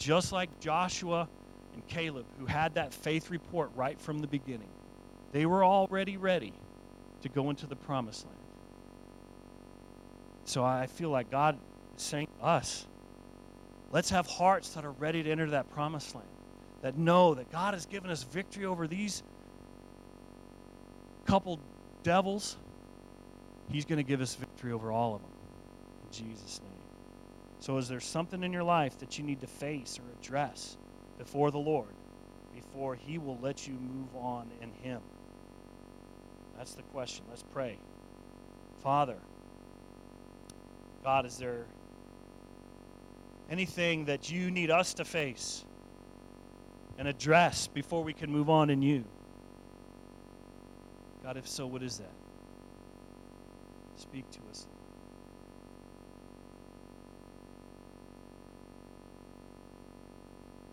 Just 0.03 0.33
like 0.33 0.59
Joshua 0.59 1.29
and 1.75 1.87
Caleb, 1.87 2.27
who 2.37 2.45
had 2.45 2.75
that 2.75 2.93
faith 2.93 3.31
report 3.31 3.71
right 3.77 4.01
from 4.01 4.19
the 4.19 4.27
beginning, 4.27 4.67
they 5.31 5.47
were 5.47 5.65
already 5.65 6.17
ready 6.17 6.53
to 7.21 7.29
go 7.29 7.51
into 7.51 7.69
the 7.69 7.77
promised 7.77 8.27
land. 8.27 8.37
So 10.45 10.65
I 10.65 10.89
feel 10.89 11.11
like 11.11 11.31
God 11.31 11.57
is 11.97 12.03
saying 12.03 12.27
to 12.41 12.45
us, 12.45 12.85
let's 13.93 14.11
have 14.11 14.27
hearts 14.27 14.71
that 14.71 14.85
are 14.85 14.91
ready 14.91 15.23
to 15.23 15.31
enter 15.31 15.49
that 15.51 15.71
promised 15.71 16.17
land, 16.17 16.27
that 16.81 16.99
know 16.99 17.35
that 17.35 17.53
God 17.53 17.75
has 17.75 17.87
given 17.87 18.11
us 18.11 18.25
victory 18.25 18.65
over 18.65 18.89
these 18.89 19.23
couple 21.27 21.61
devils. 22.03 22.57
He's 23.71 23.85
going 23.85 23.99
to 23.99 24.03
give 24.03 24.21
us 24.21 24.35
victory 24.35 24.73
over 24.73 24.91
all 24.91 25.15
of 25.15 25.23
them. 25.23 25.31
In 26.07 26.27
Jesus' 26.29 26.61
name. 26.61 26.72
So, 27.63 27.79
is 27.79 27.89
there 27.89 28.01
something 28.01 28.43
in 28.43 28.53
your 28.53 28.65
life 28.65 28.99
that 28.99 29.19
you 29.19 29.25
need 29.25 29.41
to 29.41 29.47
face 29.47 29.99
or 29.99 30.03
address 30.21 30.77
before 31.19 31.51
the 31.51 31.59
Lord? 31.59 31.95
before 32.55 32.95
He 32.95 33.19
will 33.19 33.39
let 33.41 33.67
you 33.67 33.75
move 33.75 34.15
on 34.17 34.51
in 34.61 34.71
Him? 34.83 35.01
That's 36.57 36.75
the 36.75 36.83
question. 36.83 37.25
Let's 37.29 37.43
pray. 37.43 37.79
Father, 38.83 39.17
God, 41.05 41.27
is 41.27 41.37
there 41.37 41.65
anything 43.51 44.07
that 44.07 44.31
you 44.31 44.51
need 44.51 44.71
us 44.71 44.95
to 44.95 45.05
face 45.05 45.65
and 46.99 47.09
address 47.09 47.67
before 47.69 48.05
we 48.05 48.13
can 48.13 48.31
move 48.31 48.49
on 48.49 48.71
in 48.71 48.83
you? 48.83 49.05
God, 51.23 51.37
if 51.37 51.49
so, 51.49 51.67
what 51.67 51.83
is 51.83 51.99
that? 51.99 52.13
Speak 53.97 54.29
to 54.33 54.39
us. 54.51 54.67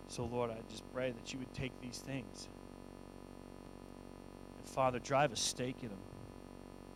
So, 0.09 0.25
Lord, 0.25 0.49
I 0.49 0.57
just 0.71 0.83
pray 0.91 1.11
that 1.11 1.33
you 1.33 1.37
would 1.37 1.53
take 1.53 1.71
these 1.81 1.99
things 1.99 2.49
and, 4.57 4.67
Father, 4.67 4.97
drive 4.97 5.31
a 5.31 5.35
stake 5.35 5.77
in 5.83 5.89
them 5.89 5.99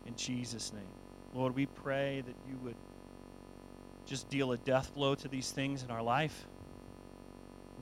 in 0.08 0.16
Jesus' 0.16 0.74
name. 0.74 0.82
Lord, 1.36 1.56
we 1.56 1.68
pray 1.68 2.24
that 2.26 2.36
you 2.50 2.58
would 2.64 2.76
just 4.08 4.30
deal 4.30 4.52
a 4.52 4.58
death 4.58 4.94
blow 4.96 5.14
to 5.14 5.28
these 5.28 5.52
things 5.52 5.84
in 5.84 5.92
our 5.92 6.02
life 6.02 6.48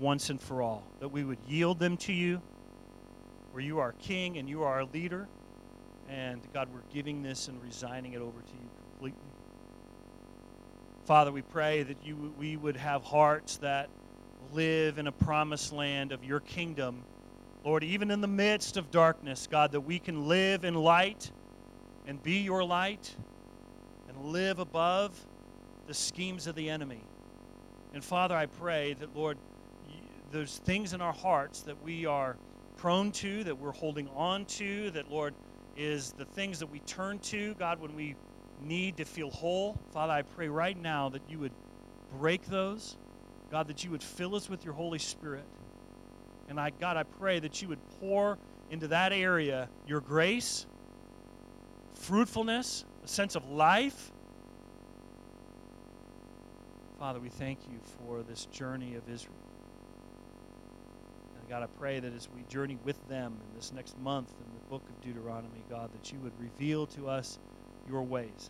once 0.02 0.30
and 0.30 0.41
for 0.41 0.62
all, 0.62 0.84
that 1.00 1.10
we 1.10 1.24
would 1.24 1.39
yield 1.48 1.80
them 1.80 1.96
to 1.96 2.12
you, 2.12 2.41
where 3.54 3.63
you 3.63 3.80
are 3.80 3.94
king 3.94 4.38
and 4.38 4.50
you 4.50 4.63
are 4.63 4.74
our 4.82 4.86
leader. 4.86 5.30
And 6.10 6.41
God, 6.54 6.67
we're 6.74 6.82
giving 6.94 7.24
this 7.24 7.48
and 7.48 7.62
resigning 7.63 8.13
it 8.13 8.22
over 8.22 8.41
to 8.41 8.54
you 8.54 8.70
completely. 8.91 9.30
Father, 11.06 11.32
we 11.32 11.41
pray 11.41 11.84
that 11.84 12.06
you, 12.06 12.34
we 12.38 12.58
would 12.58 12.76
have 12.76 13.04
hearts 13.04 13.58
that 13.58 13.89
live 14.54 14.97
in 14.97 15.08
a 15.08 15.12
promised 15.12 15.73
land 15.73 16.12
of 16.12 16.23
your 16.23 16.39
kingdom. 16.41 17.04
Lord, 17.63 17.84
even 17.84 18.12
in 18.12 18.21
the 18.21 18.27
midst 18.27 18.77
of 18.77 18.91
darkness, 18.91 19.47
God, 19.49 19.71
that 19.71 19.82
we 19.82 19.99
can 19.99 20.27
live 20.27 20.65
in 20.65 20.73
light 20.73 21.32
and 22.08 22.21
be 22.23 22.39
your 22.39 22.63
light 22.63 23.15
and 24.08 24.25
live 24.25 24.60
above 24.60 25.19
the 25.88 25.93
schemes 25.93 26.47
of 26.47 26.56
the 26.56 26.69
enemy. 26.69 27.01
And 27.93 28.04
Father, 28.04 28.36
I 28.36 28.45
pray 28.45 28.93
that, 28.99 29.15
Lord, 29.15 29.38
there's 30.32 30.58
things 30.60 30.93
in 30.93 31.01
our 31.01 31.13
hearts 31.13 31.62
that 31.62 31.82
we 31.84 32.06
are 32.06 32.38
prone 32.77 33.12
to, 33.12 33.43
that 33.43 33.58
we're 33.58 33.71
holding 33.71 34.08
on 34.15 34.45
to, 34.45 34.89
that, 34.91 35.12
Lord, 35.12 35.34
is 35.77 36.13
the 36.13 36.25
things 36.25 36.60
that 36.60 36.67
we 36.67 36.80
turn 36.80 37.19
to, 37.19 37.54
God, 37.56 37.80
when 37.80 37.95
we 37.95 38.15
need 38.63 38.97
to 38.97 39.06
feel 39.06 39.30
whole. 39.30 39.77
Father, 39.91 40.13
I 40.13 40.21
pray 40.21 40.47
right 40.47 40.80
now 40.80 41.10
that 41.10 41.21
you 41.30 41.39
would 41.39 41.51
break 42.17 42.45
those. 42.45 42.97
God, 43.52 43.68
that 43.68 43.84
you 43.84 43.92
would 43.92 44.02
fill 44.02 44.36
us 44.36 44.50
with 44.50 44.64
your 44.64 44.74
Holy 44.74 44.98
Spirit. 44.98 45.44
And 46.48 46.60
I, 46.60 46.70
God, 46.70 46.96
I 46.96 47.04
pray 47.04 47.40
that 47.40 47.62
you 47.62 47.68
would 47.68 47.80
pour 48.00 48.38
into 48.70 48.88
that 48.88 49.12
area 49.12 49.68
your 49.86 50.00
grace, 50.00 50.66
fruitfulness, 51.96 52.86
a 53.04 53.08
sense 53.08 53.36
of 53.36 53.50
life. 53.50 54.12
Father, 56.98 57.20
we 57.20 57.30
thank 57.30 57.60
you 57.70 57.78
for 57.98 58.22
this 58.24 58.46
journey 58.46 58.96
of 58.96 59.10
Israel. 59.10 59.36
And 61.40 61.50
God, 61.50 61.62
I 61.62 61.68
pray 61.78 62.00
that 62.00 62.14
as 62.14 62.30
we 62.34 62.44
journey 62.44 62.78
with 62.86 63.06
them 63.10 63.34
in 63.34 63.56
this 63.58 63.74
next 63.74 64.00
month 64.00 64.30
in 64.30 64.54
the 64.54 64.70
book 64.70 64.84
of 64.88 65.02
Deuteronomy, 65.04 65.64
God, 65.70 65.90
that 65.92 66.12
you 66.14 66.20
would 66.20 66.34
reveal 66.40 66.86
to 66.88 67.10
us 67.10 67.38
your 67.90 68.04
ways 68.04 68.50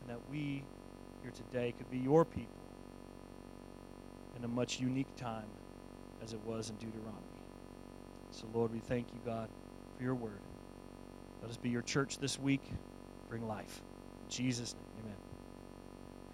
and 0.00 0.10
that 0.10 0.20
we 0.30 0.62
here 1.22 1.32
today 1.32 1.74
could 1.76 1.90
be 1.90 1.98
your 1.98 2.24
people 2.24 2.65
in 4.36 4.44
a 4.44 4.48
much 4.48 4.80
unique 4.80 5.14
time 5.16 5.46
as 6.22 6.32
it 6.32 6.40
was 6.44 6.70
in 6.70 6.76
Deuteronomy. 6.76 7.16
So, 8.30 8.46
Lord, 8.52 8.72
we 8.72 8.80
thank 8.80 9.06
you, 9.12 9.20
God, 9.24 9.48
for 9.96 10.02
your 10.02 10.14
word. 10.14 10.40
Let 11.42 11.50
us 11.50 11.56
be 11.56 11.70
your 11.70 11.82
church 11.82 12.18
this 12.18 12.38
week. 12.38 12.62
Bring 13.28 13.46
life. 13.46 13.80
In 14.24 14.30
Jesus' 14.30 14.74
name, 14.74 15.04
amen. 15.04 15.16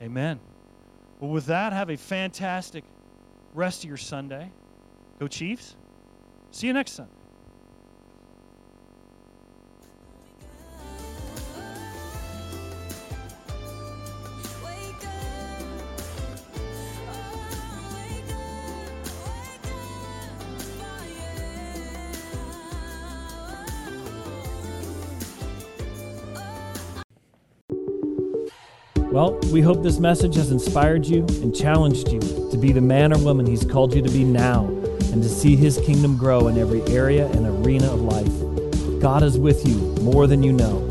Amen. 0.02 0.40
Well, 1.20 1.30
with 1.30 1.46
that, 1.46 1.72
have 1.72 1.90
a 1.90 1.96
fantastic 1.96 2.84
rest 3.54 3.84
of 3.84 3.88
your 3.88 3.96
Sunday. 3.96 4.50
Go 5.20 5.28
Chiefs. 5.28 5.76
See 6.50 6.66
you 6.66 6.72
next 6.72 6.92
Sunday. 6.92 7.21
We 29.52 29.60
hope 29.60 29.82
this 29.82 29.98
message 29.98 30.34
has 30.36 30.50
inspired 30.50 31.04
you 31.04 31.26
and 31.42 31.54
challenged 31.54 32.08
you 32.10 32.20
to 32.50 32.56
be 32.56 32.72
the 32.72 32.80
man 32.80 33.12
or 33.12 33.18
woman 33.18 33.44
He's 33.44 33.64
called 33.64 33.94
you 33.94 34.00
to 34.00 34.08
be 34.08 34.24
now 34.24 34.64
and 34.64 35.22
to 35.22 35.28
see 35.28 35.56
His 35.56 35.78
kingdom 35.84 36.16
grow 36.16 36.48
in 36.48 36.56
every 36.56 36.80
area 36.84 37.26
and 37.32 37.46
arena 37.46 37.92
of 37.92 38.00
life. 38.00 39.00
God 39.00 39.22
is 39.22 39.38
with 39.38 39.66
you 39.66 39.76
more 40.02 40.26
than 40.26 40.42
you 40.42 40.52
know. 40.52 40.88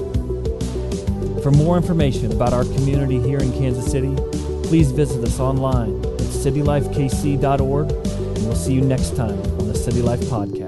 For 1.42 1.50
more 1.50 1.76
information 1.76 2.32
about 2.32 2.54
our 2.54 2.66
community 2.66 3.20
here 3.20 3.40
in 3.40 3.52
Kansas 3.54 3.90
City, 3.90 4.16
please 4.64 4.92
visit 4.92 5.24
us 5.24 5.40
online 5.40 5.98
at 6.06 6.22
citylifekc.org, 6.22 7.92
and 7.92 8.46
we'll 8.46 8.56
see 8.56 8.74
you 8.74 8.82
next 8.82 9.16
time 9.16 9.42
on 9.60 9.68
the 9.68 9.76
City 9.76 10.04
Life 10.04 10.22
Podcast. 10.22 10.61